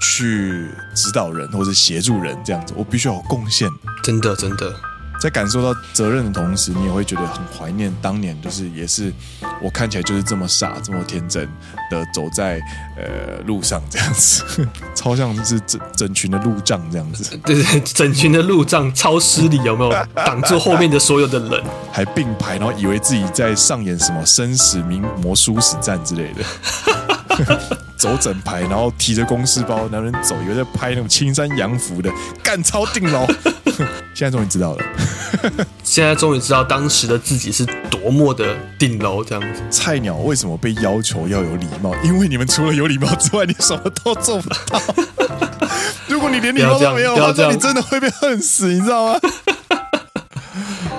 [0.00, 3.68] 去指导人或者协助人，这样子，我必须要有贡献。
[4.02, 4.72] 真的，真的，
[5.20, 9.12] 在感受到责任的同时，你也会觉得很怀念当年，就是也是
[9.60, 11.48] 我看起来就是这么傻、这么天真
[11.90, 12.60] 的走在
[12.96, 14.44] 呃路上，这样子，
[14.94, 17.36] 超像是整整群的路障这样子。
[17.44, 21.64] 对对，整群的路障超失礼，有没有挡住后面的所有的人？
[21.90, 26.44] 还并排，然后以为自己在上演什么生死名魔殊死战之类的。
[27.96, 32.10] 走整排，然后提着公事包，男人走，以为在拍那种青山洋服的，
[32.42, 33.26] 干超顶楼。
[34.14, 34.84] 现在终于知道了，
[35.84, 39.62] 现在终于知道当时的自己是多么的顶楼这样子。
[39.70, 41.94] 菜鸟为什么被要求要有礼貌？
[42.02, 44.80] 因为你们除了有礼貌之外，你什么都做不到。
[46.06, 49.20] 如果你连礼貌都没有，那你真的会被恨死，你知道吗？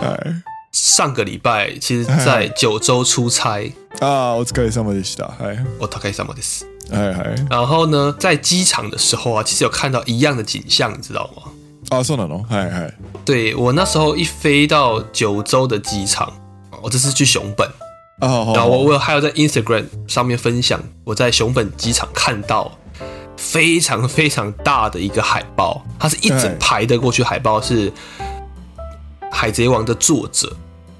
[0.02, 0.44] 哎。
[0.72, 7.35] 上个礼拜，其实在九州出差啊，我可以上马的西达，嗨，我大概上马的斯，嗨嗨。
[7.51, 11.43] 然后呢，在机场的时候啊，其实有看到一样的景象，你知道吗？
[11.91, 12.93] 啊，そうなの，嗨嗨。
[13.25, 16.33] 对，我那时候一飞到九州的机场，
[16.81, 17.69] 我这次去熊本
[18.21, 22.73] 啊，然后我我还有在 Instagram 上面分享，我在熊本机场看到
[23.37, 27.91] 非常非常大的一个海报，它是一整排的过去，海报是《
[29.31, 30.57] 海贼王》的作者。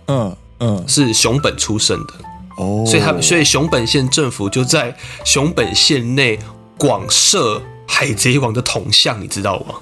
[0.09, 2.13] 嗯嗯，是熊本出生的
[2.58, 6.38] 哦，所以他们所以熊本县政府就在熊本县内
[6.78, 9.76] 广设海贼王的铜像，你知道吗？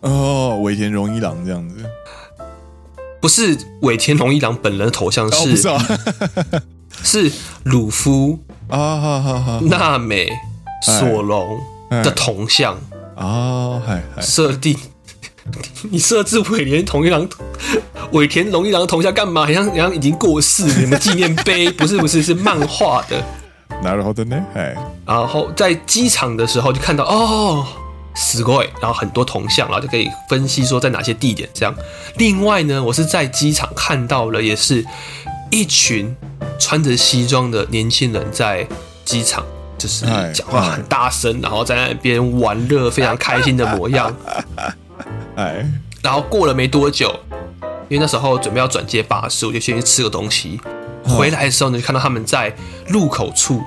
[0.00, 1.76] 哦，尾田荣一郎这样子，
[3.20, 5.62] 不是尾田荣一郎本人的头像，是
[7.02, 7.32] 是
[7.64, 10.30] 鲁夫啊，娜美
[10.82, 11.58] 索隆
[11.90, 12.78] 的铜像
[13.16, 13.82] 哦，
[14.20, 14.76] 设定
[15.89, 17.27] 你设置尾田荣一郎
[18.11, 19.45] 尾田荣一郎的铜像干嘛？
[19.45, 23.23] 好像好像已经过世，你们纪念碑 不是不是是漫画的。
[23.83, 27.65] なるほど呢，哎，然后在机场的时候就看到哦，
[28.15, 31.75] すごい，然后很多铜像，然后就可以分析说在哪些地点这样。
[32.15, 34.85] 另外呢，我是在机场看到了，也是
[35.49, 36.15] 一群
[36.59, 38.65] 穿着西装的年轻人在
[39.03, 39.43] 机场，
[39.77, 44.15] 就是讲话很大声，然后在那边玩乐，非常开心的模样。
[45.36, 45.64] 哎，
[46.02, 47.14] 然后过了没多久，
[47.88, 50.60] 因为那时候准备要转接巴士，我就先去吃个东西。
[51.04, 52.54] 回来的时候呢，就看到他们在
[52.88, 53.62] 路口处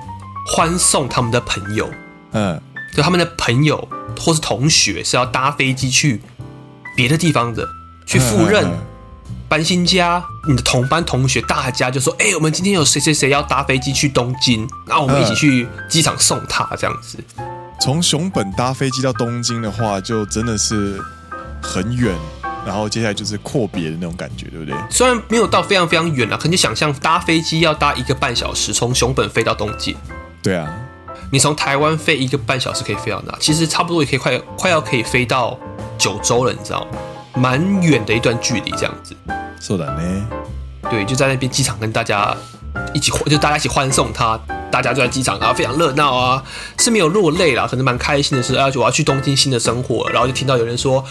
[0.46, 1.90] 欢送他们的朋友。
[2.32, 2.60] 嗯，
[2.94, 6.22] 就他们的朋友或是同学是要搭飞机去
[6.96, 7.68] 别的地方的，
[8.06, 8.70] 去赴任、
[9.48, 10.24] 搬新家。
[10.48, 17.18] 你的同班同学大家就说：“哎、欸，我们今天有谁谁谁要搭飞机去东京，然后我们一起去机场送他。”这样子。
[17.80, 21.00] 从熊本搭飞机到东京的话，就真的是
[21.62, 22.14] 很远。
[22.64, 24.72] 然后接下来就是阔别的那种感觉，对不对？
[24.88, 29.96] 虽然没有到非常非常远了，可你想象搭飞机要搭一个半小时，从熊本飞到东京。
[30.40, 30.72] 对啊，
[31.32, 33.36] 你从台湾飞一个半小时可以飞到哪？
[33.40, 35.58] 其实差不多也可以快快要可以飞到
[35.98, 36.98] 九州了，你知道吗？
[37.34, 39.16] 蛮远的一段距离，这样子。
[39.60, 40.26] 是的呢。
[40.88, 42.32] 对，就在那边机场跟大家
[42.94, 44.38] 一起，就大家一起欢送他，
[44.70, 46.44] 大家就在机场，然后非常热闹啊，
[46.78, 51.04] 是没有落泪啦，可能蛮开心的是，啊，我要去东京新的生活，然后就听到有人说。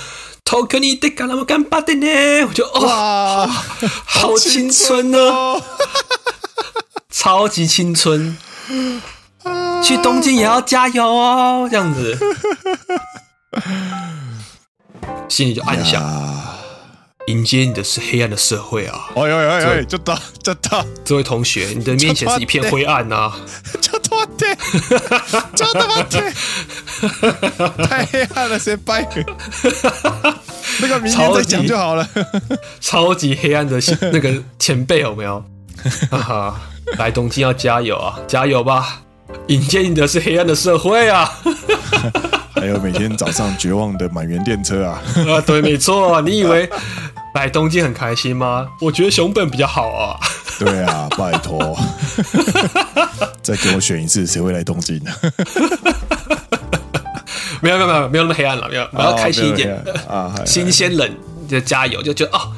[0.45, 3.49] 东京に行ってからも顽张って呢，我就哇，
[4.05, 5.61] 好青春哦，
[7.11, 8.37] 超级青春，
[9.83, 12.17] 去东京也要加油哦，这样子，
[15.29, 16.01] 心里就暗想，
[17.32, 19.08] 迎接你的是黑暗的社会啊！
[19.16, 23.32] 哎呦哎哎，就到就到，这位同学，你的面前是一片灰暗呐，
[23.80, 24.56] 就到的，
[25.56, 26.34] 就到的。
[27.88, 29.08] 太黑暗了，先拜。
[30.82, 32.08] 那个明天再讲就好了。
[32.80, 33.80] 超级黑暗的
[34.12, 35.44] 那个前辈有没有？
[36.12, 36.62] 哈哈，
[36.98, 39.02] 来东京要加油啊，加油吧！
[39.48, 41.30] 迎接你的是黑暗的社会啊。
[42.54, 45.02] 还有每天早上绝望的满员电车啊。
[45.28, 46.22] 啊，对，没错。
[46.22, 46.70] 你以为
[47.35, 48.67] 来东京很开心吗？
[48.81, 50.19] 我觉得熊本比较好啊。
[50.59, 51.77] 对啊， 拜托。
[53.43, 55.13] 再给我选一次，谁会来东京 呢？
[57.61, 59.75] 没有没有没有没有那么黑暗了，没有，我要开心一点
[60.09, 60.35] 啊！
[60.45, 61.11] 新鲜人
[61.49, 62.53] 就加油，就觉得哦，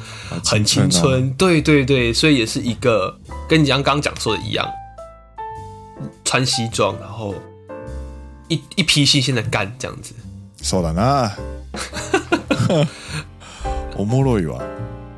[0.45, 4.67] 很青春，对对对，所以也是一个跟你刚刚讲说的一样，
[6.25, 7.33] 穿西装，然后
[8.49, 10.13] 一一批新鲜的干这样子。
[10.61, 11.31] そうだな。
[13.97, 14.61] おもろいわ。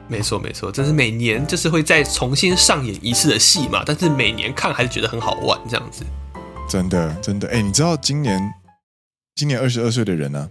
[0.08, 6.04] 没错没错，这是每年就是会再重新上演一次的戏嘛，但是每年看还是觉得很好玩这样子。
[6.68, 8.54] 真的真的，哎，你知道今年？
[9.36, 10.50] 今年二十二岁的人呢、啊？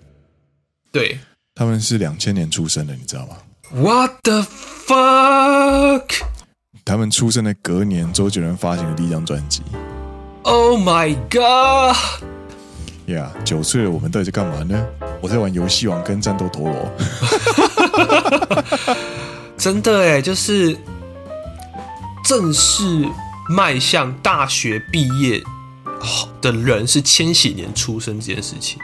[0.90, 1.18] 对，
[1.54, 3.36] 他们是两千年出生的，你知道吗？
[3.74, 6.22] What the fuck？
[6.84, 9.62] 他们出生的隔年，周杰伦发行的第一张专辑。
[10.42, 11.94] Oh my god！
[13.06, 14.86] 呀，九岁了，我们到底在干嘛呢？
[15.20, 16.90] 我在玩游戏王跟战斗陀螺。
[19.56, 20.76] 真的哎，就是
[22.24, 23.08] 正式
[23.48, 25.42] 迈向大学毕业。
[26.40, 28.78] 的人是千禧年出生这件事情，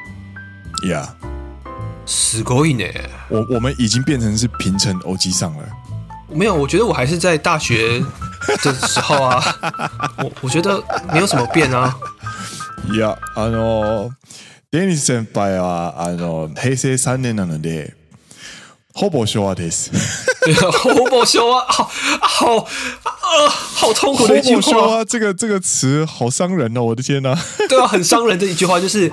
[0.87, 1.09] 呀，
[2.07, 2.85] すごい呢。
[3.31, 5.65] 我我们已经变成是平成欧吉桑了。
[6.29, 8.05] 没有，我觉得我还是在大学
[8.63, 9.43] 的时候啊。
[10.19, 10.79] 我我觉得
[11.11, 11.97] 没有什么变啊。
[13.01, 14.11] 呀，あの
[14.71, 17.95] デニス先辈はあの平成三年なので。
[18.95, 19.91] ほぼ昭和です。
[20.55, 24.63] ほぼ昭和，好好呃，好痛苦的一句话。
[24.63, 26.83] 说啊，这个这个词好伤人哦！
[26.83, 27.37] 我的天哪，
[27.69, 29.11] 对啊，很伤人的一句话就是，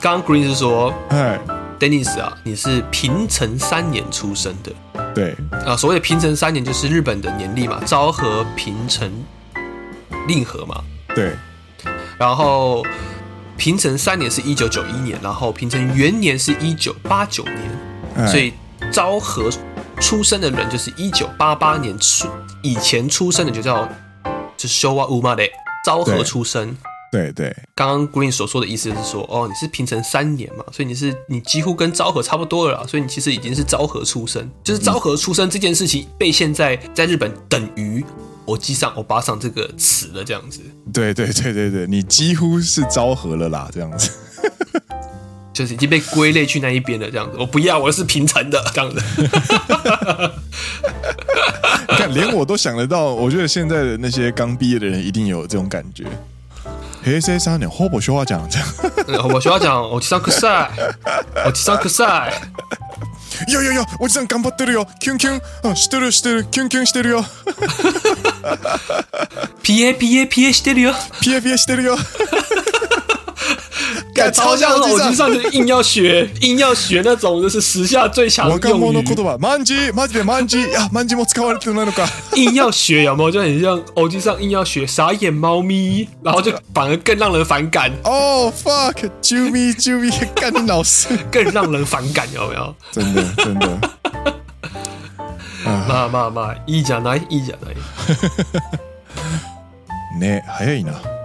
[0.00, 1.40] 刚刚 Green 是说，哎，
[1.80, 4.72] Dennis 啊，你是平成三年出生的，
[5.12, 5.34] 对
[5.66, 9.10] 啊，所谓的平成三年就是日本的年历嘛，昭和、平成、
[10.28, 10.84] 令和嘛，
[11.16, 11.32] 对，
[12.16, 12.84] 然后
[13.56, 17.85] 平成三年是一九九一年，然后平成元年是一九八九年。
[18.25, 18.53] 所以
[18.91, 19.49] 昭和
[19.99, 22.27] 出生的人就是一九八八年出
[22.63, 23.87] 以前出生的就叫
[24.55, 25.49] 就是昭和生まれ
[25.85, 26.75] 昭和出生。
[27.09, 34.47] 对对，刚刚 Green 所说的意思是说，哦，你是平成三年嘛，所以你是你几乎跟昭和差不多了啦，所以你其实已经是昭和出生。
[34.61, 38.05] 就是昭和出生这件事情被现在在日本等于
[38.45, 40.59] 欧吉桑欧巴上这个词了，这样子。
[40.93, 44.11] 对对对对对，你几乎是昭和了啦，这样子。
[45.56, 47.36] 就是已经被归类去那一边了，这样子。
[47.38, 49.02] 我不要，我是平成的，这样子。
[51.88, 53.12] 你看， 连我都想得到。
[53.12, 56.04] 我觉得现在的那些刚毕业的人一定有这种感觉。
[57.02, 58.58] 平成三年ほぼ说话讲这
[59.12, 60.70] 样，我说话讲，我上课赛，
[61.44, 62.32] 我上课赛。
[63.48, 67.24] 有有有，我这样顽张ってるよ，キュンキュン，嗯，してるしてる，キュンキュンしてるよ。
[69.62, 71.96] P A P A P A してるよ，P A P A してるよ。
[74.32, 78.82] 超像手机上就硬要学， 硬要学那种就是时下最强的 用语。
[78.82, 82.06] 若者言叶，マンジ、マジでマンジ啊，マンジも使われてないのか。
[82.34, 83.30] 硬要学有没有？
[83.30, 87.90] 就很像手机上硬要学傻眼猫咪，然后就反而更让人反感。
[88.04, 92.74] 哦、oh,，fuck，啾咪啾咪，干你老师，更让人反感有没有？
[92.92, 93.68] 真的真的。
[95.64, 97.76] まあまあまあ、いいじゃない、いいじゃない。
[100.18, 101.15] ね、早いな。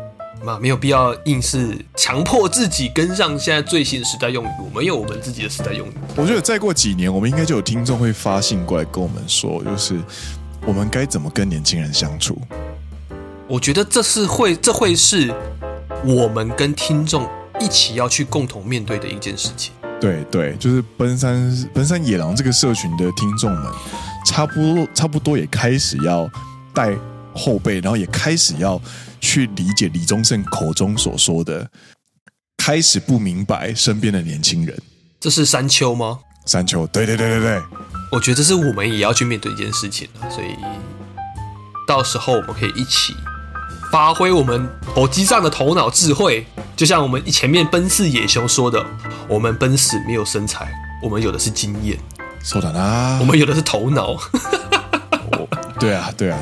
[0.44, 5.92] 嘛，没有必要硬是强迫自己跟上现在最新的时代用语，我们有我们自己的时代用语。
[6.16, 9.98] 我觉得再过几年，我们应该就有听众会发信过来跟我们说，就是
[10.66, 12.36] 我们该怎么跟年轻人相处。
[13.46, 15.32] 我觉得这是会，这会是
[16.04, 17.28] 我们跟听众
[17.60, 19.72] 一起要去共同面对的一件事情。
[20.00, 23.72] 对对，就是奔山奔山野狼这个社群的听众们，
[24.26, 26.28] 差不多差不多也开始要
[26.74, 26.96] 带
[27.34, 28.80] 后辈，然后也开始要。
[29.22, 31.70] 去理解李宗盛口中所说的，
[32.58, 34.76] 开始不明白身边的年轻人。
[35.18, 36.18] 这是山丘吗？
[36.44, 37.62] 山丘，对对对对对。
[38.10, 40.56] 我觉得这是我们也要去面对一件事情，所以
[41.86, 43.14] 到时候我们可以一起
[43.92, 46.44] 发挥我们手机上的头脑智慧，
[46.76, 48.84] 就像我们前面奔四野熊说的，
[49.28, 50.70] 我们奔四没有身材，
[51.00, 51.96] 我们有的是经验。
[52.42, 53.18] 说的啦？
[53.20, 54.18] 我们有的是头脑。
[55.78, 56.38] 对啊，对啊。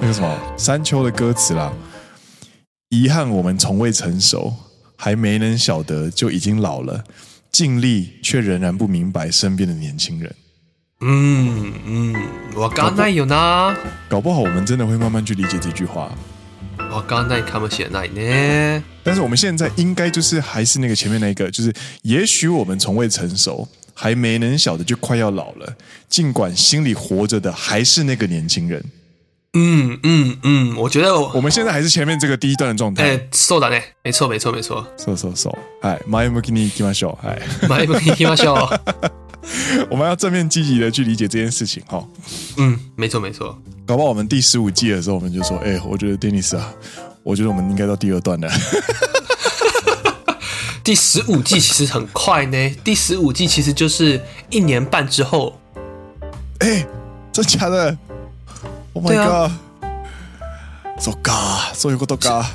[0.00, 1.72] 那个什么山丘的歌词啦，
[2.90, 4.52] 遗憾我们从未成熟，
[4.96, 7.02] 还没能晓得就已经老了，
[7.50, 10.34] 尽力却仍然不明白身边的年轻人。
[11.00, 12.14] 嗯嗯，
[12.54, 13.74] 我刚才有呢，
[14.08, 16.10] 搞不好我们真的会慢慢去理解这句话。
[16.90, 21.72] 我刚才看不起来呢，但是我们现在应该就是还是那个前面那个，就是
[22.02, 25.76] 也许我们从未成熟，还没能晓得就快要老了，
[26.08, 28.84] 尽管心里活着的还是那个年轻人。
[29.53, 33.03] 嗯嗯嗯，我觉得我，我们现在还是前面这个第一段的状态。
[33.03, 34.85] 哎、欸，そうだね，没错没错没错。
[34.97, 35.57] そうそうそう。
[35.81, 37.27] 哎，前向きに行きましょう。
[37.27, 39.89] 哎，前向きに行きましょう。
[39.89, 42.05] 我们要正面积极的去理解这件事情哈。
[42.57, 43.57] 嗯，没错没错。
[43.87, 46.71] 搞不好我们第十五季的时候，我们就说，哎、欸，我觉得 Dennis 啊，
[47.23, 48.47] 我觉得我们应该到第二段了。
[50.83, 55.59] 第十五季其实很快呢，第十五季其实就是一年半之后。
[56.59, 56.87] 哎、欸，
[57.31, 57.97] 真假的
[58.93, 59.51] ？Oh my god！
[60.99, 62.45] そっか，そういうことか。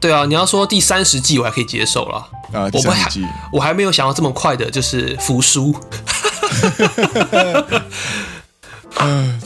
[0.00, 2.70] 对啊，你要说第三十季我还可以接受了啊。
[2.70, 5.72] 第三十季，我还没有想到这么快的，就是服输。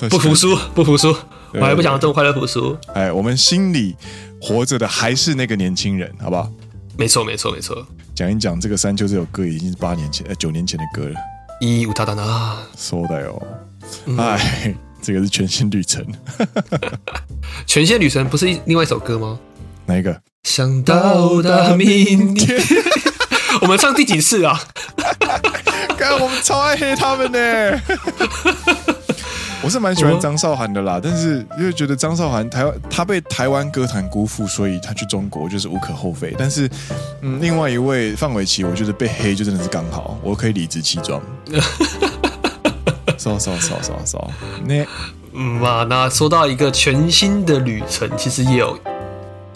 [0.09, 1.15] 不服输，不服输，
[1.55, 2.79] 我还不想这么快的服输。
[2.95, 3.97] 哎，我们心里
[4.41, 6.49] 活着的还是那个年轻人，好不好？
[6.97, 7.87] 没错，没错，没错。
[8.15, 11.21] 讲一讲这个山丘这首歌，已经是八年前、呃九年前的歌了。
[11.61, 13.43] 一五大大呐，说的哟，
[14.17, 14.75] 哎。
[15.02, 16.06] 这个是全新旅程，
[17.66, 19.40] 全新旅程不是另外一首歌吗？
[19.86, 20.22] 哪一个？
[20.44, 22.60] 想到的明天，
[23.62, 24.60] 我们唱第几次啊？
[25.98, 27.82] 刚刚我们超爱黑他们呢。
[29.64, 36.34] 我是蛮喜欢张韶涵的啦，但是因为觉得张韶涵台湾他被台湾歌坛辜负，所以他去中国就是无可厚非。
[36.36, 36.68] 但是，
[37.22, 41.22] 嗯，另外一位范玮琪，我觉得被黑就真的是刚好，我可以理直气壮。
[43.22, 44.32] 扫扫扫扫扫，
[44.66, 44.84] 那
[45.32, 48.76] 嗯嘛，那说到一个全新的旅程，其实也有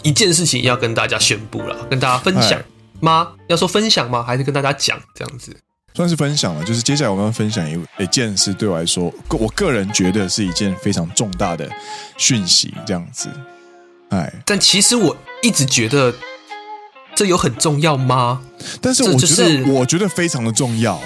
[0.04, 2.62] 一件事情要跟大家宣布了，跟大家分享
[3.00, 3.32] 吗？
[3.48, 4.22] 要说分享吗？
[4.22, 5.54] 还是跟大家讲这样子？
[5.94, 11.68] 算是分享了，就是接下来我们要分享一一件事，对我来说，我个人觉得是一件非常重大的
[12.16, 13.28] 讯息，这样子。
[14.10, 16.14] 哎，但其实我一直觉得
[17.16, 18.40] 这有很重要吗？
[18.80, 21.02] 但是我觉得，我觉得非常的重要。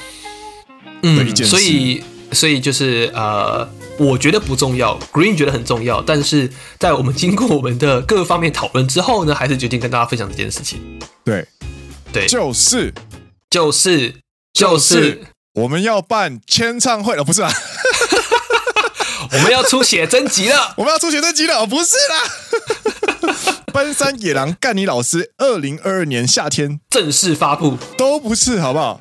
[1.03, 2.05] 嗯，所以。
[2.33, 3.69] 所以就是呃，
[3.99, 10.81] 我觉得不重要，Green 觉得很重要，但是在我们经过我们的各个方面讨论之后呢，还是决定跟大家分享这件事情。
[11.25, 11.47] 对，
[12.13, 12.95] 对，就是，
[13.51, 14.15] 就是，
[14.53, 15.23] 就是
[15.55, 17.51] 我们要办签唱会了，不是啊？
[19.33, 23.55] 我们要出写真集了， 我们要出写真集了，不是啦。
[23.73, 28.99] 奔山野狼干你老师，二零二二年夏天正式发布，都不是，好不好？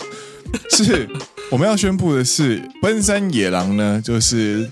[0.72, 1.10] 是。
[1.52, 4.70] 我们要宣布的是，奔山野狼呢，就是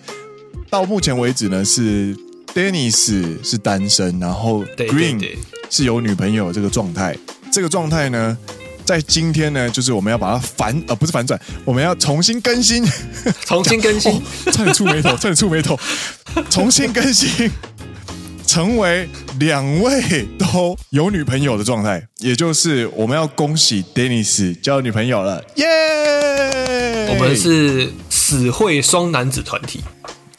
[0.70, 2.16] 到目前为止呢，是
[2.54, 5.38] Dennis 是单身，然后 Green
[5.72, 7.18] 是有女朋友这个状态。
[7.52, 8.38] 这个状态呢，
[8.86, 12.86] 在今天呢，就是我们要把它反，呃，不是反转，我们要重新更新，
[13.46, 14.22] 重新更新，
[14.54, 15.80] 差点触眉头， 差点触眉头，
[16.52, 17.50] 重新更新，
[18.46, 19.10] 成为
[19.40, 25.87] 两位都有女朋友的状态，也就是我们要恭喜 Dennis 交女朋友了，耶、yeah!！
[27.18, 29.82] 我们是死会双男子团体，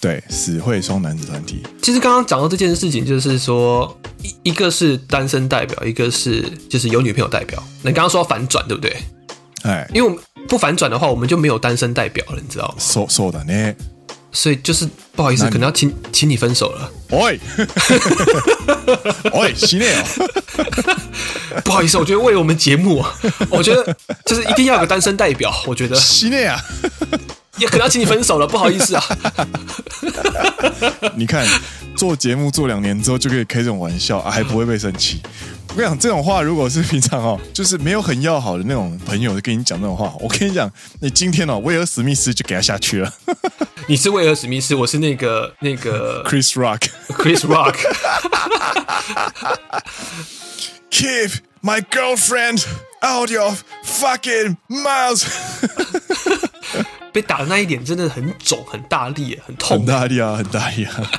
[0.01, 1.63] 对，死会双男子团体。
[1.83, 7.63] 其实刚刚讲到这件事情，就是说一一个是单身代表，一个是就是有女朋友代表。
[7.83, 8.97] 你刚刚说要反转，对不对？
[9.63, 12.75] 哎，因为我们不反转的话，我们就没有单身代表了，你知道吗？
[12.79, 13.75] 说说的呢。
[14.33, 16.91] 所以就是不好意思，可能要请请你分手了。
[17.11, 17.41] 喂，
[19.33, 19.95] 喂，系列，
[21.65, 23.05] 不好意思，我觉得为我们节目，
[23.51, 25.53] 我觉得就是一定要有个单身代表。
[25.67, 26.61] 我觉得系列啊，
[27.57, 29.03] 也可能要请你分手了，不好意思啊。
[31.17, 31.47] 你看，
[31.97, 35.21] 做节目做两年之后就可以开这种玩笑啊，还不会被生气。
[35.79, 40.69] 我跟你讲，这种话如果是平常哦，就是没有很要好的那种朋友跟你讲那种话，我跟你讲，
[40.99, 43.15] 你今天哦，威尔史密斯就给他下去了。
[43.87, 47.77] 你是威尔史密斯，我是那个那个 Chris Rock，Chris Rock。
[50.91, 51.31] Keep
[51.63, 52.65] my girlfriend
[53.01, 53.55] out your
[53.85, 55.25] fucking mouth。
[57.13, 61.11] 被打的那一点真的很肿，很大力，很痛，很大力啊，很大力啊。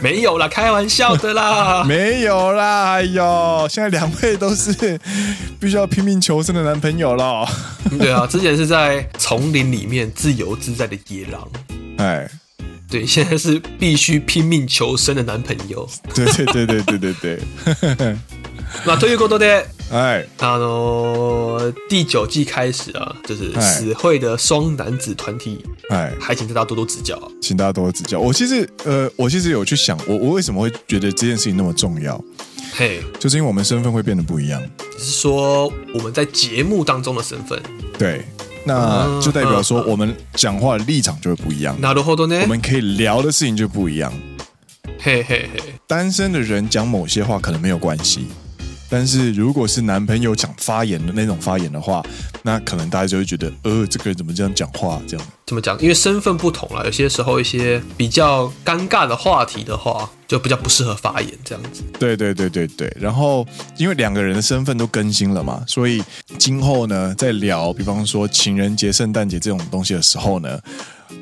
[0.00, 5.00] 没有啦，开玩笑的啦， 没有啦，哎呦，现在两位都是
[5.58, 7.46] 必须要拼命求生的男朋友了。
[7.98, 11.48] 对啊，之前是在丛林里面自由自在的野狼，
[11.98, 12.28] 哎，
[12.90, 15.88] 对，现在是必须拼命求生的男朋友。
[16.14, 17.12] 对对对对对对
[17.94, 18.16] 对。
[18.84, 28.18] 那ということで， 哎，啊喏，第九季开始啊，就是死会的双男子团体，哎，还请大家多多指教，请大家多多指教。
[28.18, 32.22] 我其实，呃，我其实有去想，我我为什么会觉得这件事情那么重要？
[32.74, 34.60] 嘿，就是因为我们身份会变得不一样。
[34.98, 37.60] 只是说我们在节目当中的身份，
[37.98, 38.24] 对，
[38.64, 41.78] 那就代表说我们讲话的立场就会不一样。
[41.80, 44.12] なるほどね，我们可以聊的事情就不一样。
[44.98, 48.26] 嘿嘿嘿，单身的人讲某些话可能没有关系。
[48.89, 52.03] 但是如果是男朋友讲发言的那种发言的话，
[52.41, 55.01] 那可能大家就会觉得，呃，这个人怎么这样讲话？
[55.07, 55.79] 这样怎么讲？
[55.79, 61.83] 因为身份不同了，有些时候一些比较尴尬的话题的话，就比较不适合发言这样子。
[61.99, 62.91] 对对对对对。
[62.99, 63.45] 然后
[63.77, 66.03] 因为两个人的身份都更新了嘛，所以
[66.37, 70.59] 今后呢，在聊，比方说情人节、圣诞节这种东西的时候呢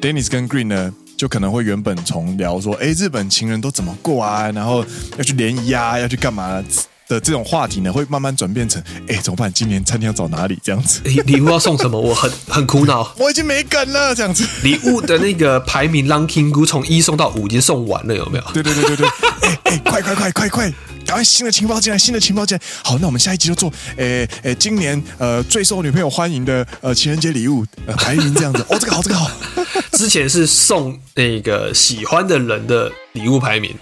[0.01, 4.51] ，Dennis 跟 Green 呢，就可能会原本从聊说，哎，日本情人都怎么过啊？
[4.51, 4.85] 然后
[5.17, 6.63] 要去联谊啊，要去干嘛？
[7.07, 9.51] 的这种话题呢，会慢慢转变成，哎，怎么办？
[9.51, 10.59] 今年餐厅要找哪里？
[10.61, 11.99] 这样子，礼礼物要送什么？
[11.99, 14.13] 我很很苦恼， 我已经没梗了。
[14.13, 18.43] 这样子，礼物的那个排名 ranking 从一送到五已经送完了，有没有？
[18.53, 19.07] 对对对对对，
[19.41, 20.73] 哎哎，快快快快快，
[21.05, 22.63] 赶快新的情报进来，新的情报进来。
[22.83, 28.65] 好，那我们下一集就做，哎哎，今年呃最受女朋友欢迎的呃情人节礼物呃排名这样子。
[28.69, 29.31] 哦，这个好，这个好。
[29.93, 33.73] 之前是送那个喜欢的人的礼物排名，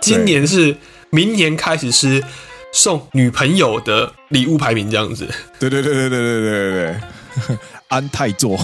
[0.00, 0.76] 今年是
[1.10, 2.24] 明年开始是。
[2.72, 7.00] 送女朋友的礼物排名这样子，对对对对对对对对
[7.48, 7.58] 对，
[7.88, 8.56] 安泰座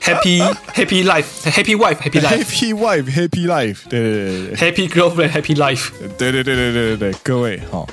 [0.00, 0.40] ，Happy
[0.74, 7.88] Happy Life Happy Wife Happy Life Happy Wife Happy Life，对对对 Happy Girlfriend Happy Life，对对对对对对对，各位好，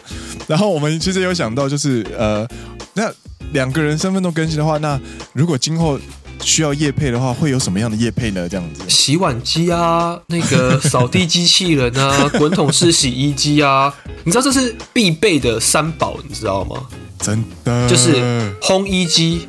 [0.48, 2.48] 然后我们其实有想到就是呃，
[2.94, 3.12] 那
[3.54, 5.00] 两个人身份都更新的话，那
[5.34, 6.00] 如果今后。
[6.42, 8.50] 需要业配的话，会有什么样的业配呢？
[8.50, 16.88] 这样子，洗碗机啊，那个扫地机器人啊， 滚筒式洗衣机啊，你知道这是必备的三宝，你知道吗？
[17.20, 18.16] 真的，就是
[18.62, 19.48] 烘衣机、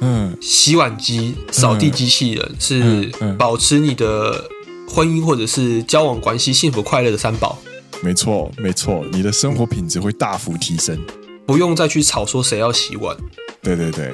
[0.00, 4.44] 嗯，洗碗机、扫地机器人，是保持你的
[4.88, 7.56] 婚姻或者是交往关系幸福快乐的三宝。
[8.02, 10.98] 没错，没错，你的生活品质会大幅提升，
[11.46, 13.16] 不用再去吵说谁要洗碗。
[13.62, 14.12] 对对对。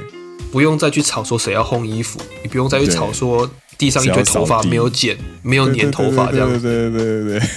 [0.51, 6.59] 不用再去吵说谁要烘衣服，你不用再去吵说地上一堆头发没有剪，没有粘头发这样子。
[6.59, 7.47] 对对对对对。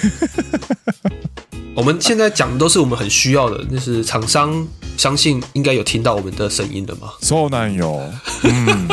[1.74, 4.66] 我们现在讲的都是我们很需要的，就是厂商
[4.96, 7.12] 相信应该有听到我们的声音的嘛。
[7.22, 8.00] そうなんよ。
[8.42, 8.88] 嗯。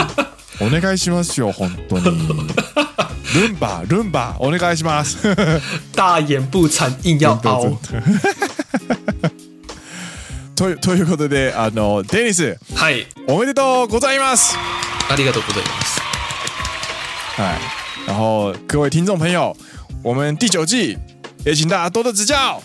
[0.58, 2.28] お愿いしますよ、本当に。
[3.34, 5.18] ルンバ、ルンバ、お愿いします。
[5.94, 7.78] 大言不惭，硬要凹。
[10.61, 14.55] とということで、あのデニス、はい、おめでとうございます。
[15.09, 16.03] ありがとうございます。
[17.41, 17.59] 哎，
[18.07, 19.57] 然后各位听众朋友，
[20.03, 20.99] 我们第九季
[21.47, 22.63] 也请大家多多指教。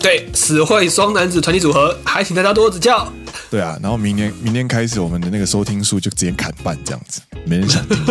[0.00, 3.06] 对，死会双男子团体组合，还请大家多多指教。
[3.52, 8.04] 对啊，然后明年明年开始，我们的那个收听数就直接砍半，这样子，没人想听。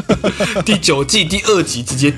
[0.64, 2.14] 第九季第二集直接。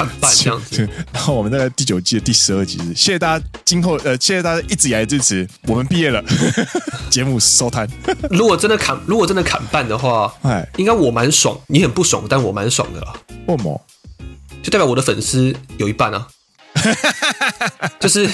[0.00, 6.24] 看半这样子， 然后我们在第九季的第十二集，谢谢大家今后呃，谢谢大家一直以来支持，我们毕业了，
[7.10, 7.86] 节目收摊。
[8.30, 13.12] 如果真的砍，如果真的砍半的话，哎，应该我蛮爽，你很不爽，但我蛮爽的啦。
[13.46, 13.78] 为什么？
[14.62, 16.26] 就代表我的粉丝有一半啊。
[17.98, 18.26] 就是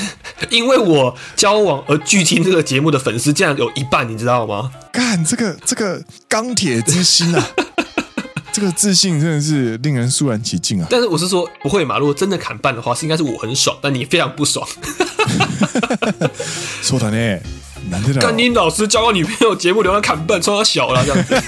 [0.50, 4.70] 因为我交往而拒听这个节目的粉丝，竟然有一半，你知道吗？
[4.92, 7.44] 干这个这个钢铁之心啊！
[8.56, 10.86] 这个自信真的是令人肃然起敬啊！
[10.88, 11.98] 但是我是说不会嘛？
[11.98, 14.66] 如果真的砍半的话，是应该是我很爽，但你非常不爽。
[16.80, 17.38] 说的呢？
[17.90, 18.20] 难听的。
[18.22, 21.42] 甘宁老师交个女朋友节目流量砍半，冲他小了这样子。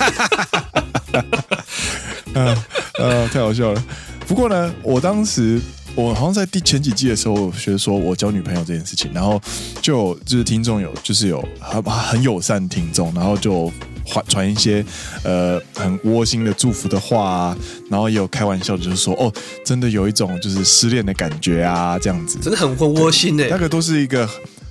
[2.35, 2.57] 嗯
[3.01, 3.83] 呃，太好笑了。
[4.27, 5.59] 不过呢，我当时
[5.95, 9.41] 我好像在第前几季的时候，学说我交女朋友这件事情，然后
[9.81, 13.73] 就就是听众有就是有很很友善听众，然后就。
[14.09, 14.85] 传传一些
[15.23, 17.57] 呃很窝心的祝福的话啊，
[17.91, 19.33] 然后也有开玩笑，就是说哦，
[19.65, 23.49] 真的有一种就是失恋的感觉啊，这样子，真的很很窝心诶。
[23.51, 24.29] 那个都是一个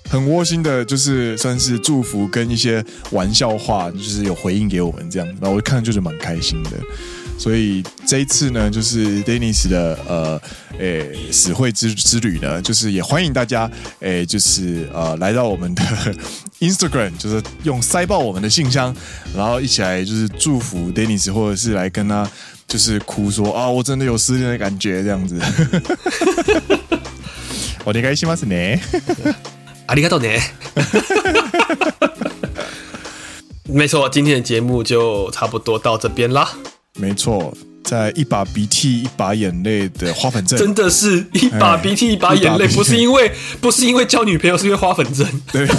[0.09, 6.71] 很窝心的，就是算是祝福跟一些玩笑话，就是有回应给我们这样，然后我看就是蛮开心的。
[7.38, 10.40] 所以这一次呢，就是 Dennis 的呃，
[10.78, 13.70] 诶，死会之之旅呢，就是也欢迎大家，
[14.00, 15.82] 诶，就是呃，来到我们的
[16.60, 18.94] Instagram，就是用塞爆我们的信箱，
[19.36, 22.30] 然后一起来就是祝福 Dennis，或者是来跟他
[22.68, 25.40] 就是哭说啊，我真的有失恋的感觉这样子。
[27.84, 28.80] 我应该しますね。
[29.88, 30.40] ありがとうね。
[33.64, 36.48] 没错，今天的节目就差不多到这边啦。
[36.97, 43.31] 没错，在一把鼻涕一把眼泪的花粉症，真的是一把鼻涕一把眼泪，不是因为
[43.61, 45.25] 不是因为交女朋友，是因为花粉症。
[45.51, 45.65] 对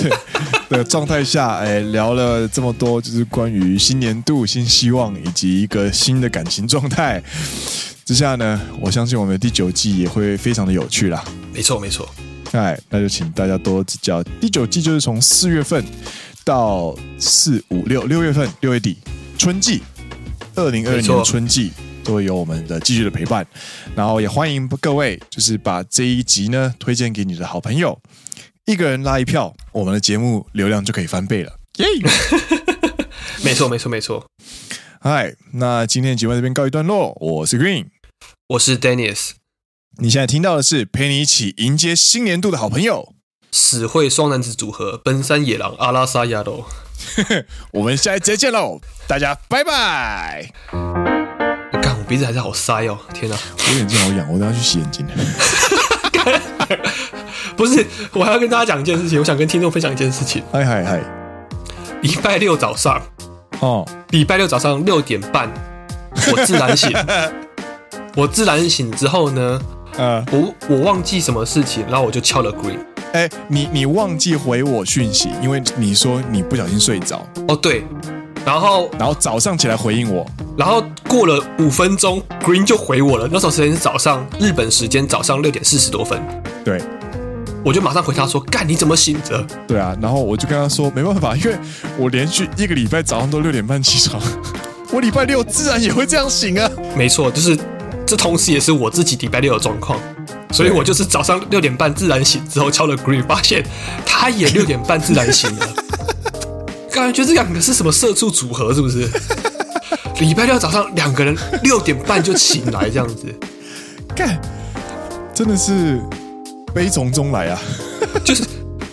[0.69, 7.23] 对的状态下，哎，聊了这么多，就是关于新年度新希望以及一个新的感情状态
[8.05, 11.25] 之下呢，我相信我们的第九季也会非常的有趣啦。
[11.53, 12.09] 没错没错，
[12.53, 14.23] 哎，那就请大家多指教。
[14.41, 15.85] 第九季就是从四月份
[16.45, 18.97] 到四五六六月份六月底
[19.37, 19.83] 春季。
[20.59, 21.71] 二零二二年春季
[22.03, 23.47] 都会有我们的继续的陪伴，
[23.95, 27.97] 然后也欢迎各位，就是把这一集呢推荐给你的好朋友，
[28.67, 31.53] 一个人拉一票，我们的节目流量就可以翻倍了。
[31.77, 31.87] 耶！
[33.45, 34.27] 没错，没错，没错。
[35.01, 37.87] 嗨，那今天的节目这边告一段落，我是 Green，
[38.49, 39.31] 我是 Dennis，
[39.99, 43.15] 你现在听到的是陪你一起迎接新年度的好朋友，
[43.53, 46.69] 死会双男子组合奔山野狼阿拉萨亚罗。
[47.73, 50.51] 我们下一集见喽，大家拜拜。
[50.73, 53.37] 我干，我鼻子还是好塞哦，天哪！
[53.57, 55.07] 我眼睛好痒，我等下去洗眼睛。
[57.57, 60.43] 不是，我还要跟大家讲一件事情，我想跟听众分享一件事情。
[60.53, 61.01] 嗨嗨嗨！
[62.03, 63.03] 礼拜六早上
[63.61, 65.49] 哦，礼拜六早上六点半，
[66.33, 66.93] 我自然醒。
[68.17, 69.61] 我自然醒之后呢，
[69.97, 72.79] 呃，我我忘记什么事情，然后我就敲了 Green。
[73.13, 77.27] 哎、欸，你你忘记回我讯息，因为你说你不小心睡着。
[77.49, 77.83] 哦，对，
[78.45, 80.27] 然后然后早上起来回应我，
[80.59, 83.27] 然后过了五分钟，Green 就回我了。
[83.33, 86.21] 那时候时间是早上日本时间早上六点四十多分。
[86.63, 86.83] 对，
[87.65, 91.57] 我就马上回他说：“干，你怎么醒着？”对啊，然后我就跟他说：“没办法，因为
[91.97, 94.23] 我连续一个礼拜早上都六点半起床，
[94.93, 97.59] 我礼拜六自然也会这样醒啊。”没错，就是
[98.05, 99.99] 这，同时也是我自己礼拜六的状况。
[100.53, 103.65] 所以我就是早上六点半自然醒之后敲了 Green，发现
[104.05, 105.69] 他也六点半自然醒了。
[106.91, 108.75] 感觉这两个是什么社畜组合？
[108.75, 109.09] 是不是？
[110.21, 113.33] 礼拜六早上两个人六点半就醒来这样子，
[114.17, 114.41] 干，
[115.33, 116.01] 真的是
[116.75, 117.61] 悲从中来啊！
[118.25, 118.43] 就是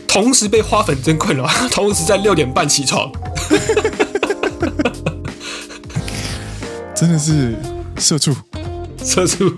[0.07, 3.11] 同时被花粉症困扰，同时在六点半起床，
[6.95, 7.55] 真的是
[7.97, 8.35] 社畜，
[9.03, 9.51] 社畜。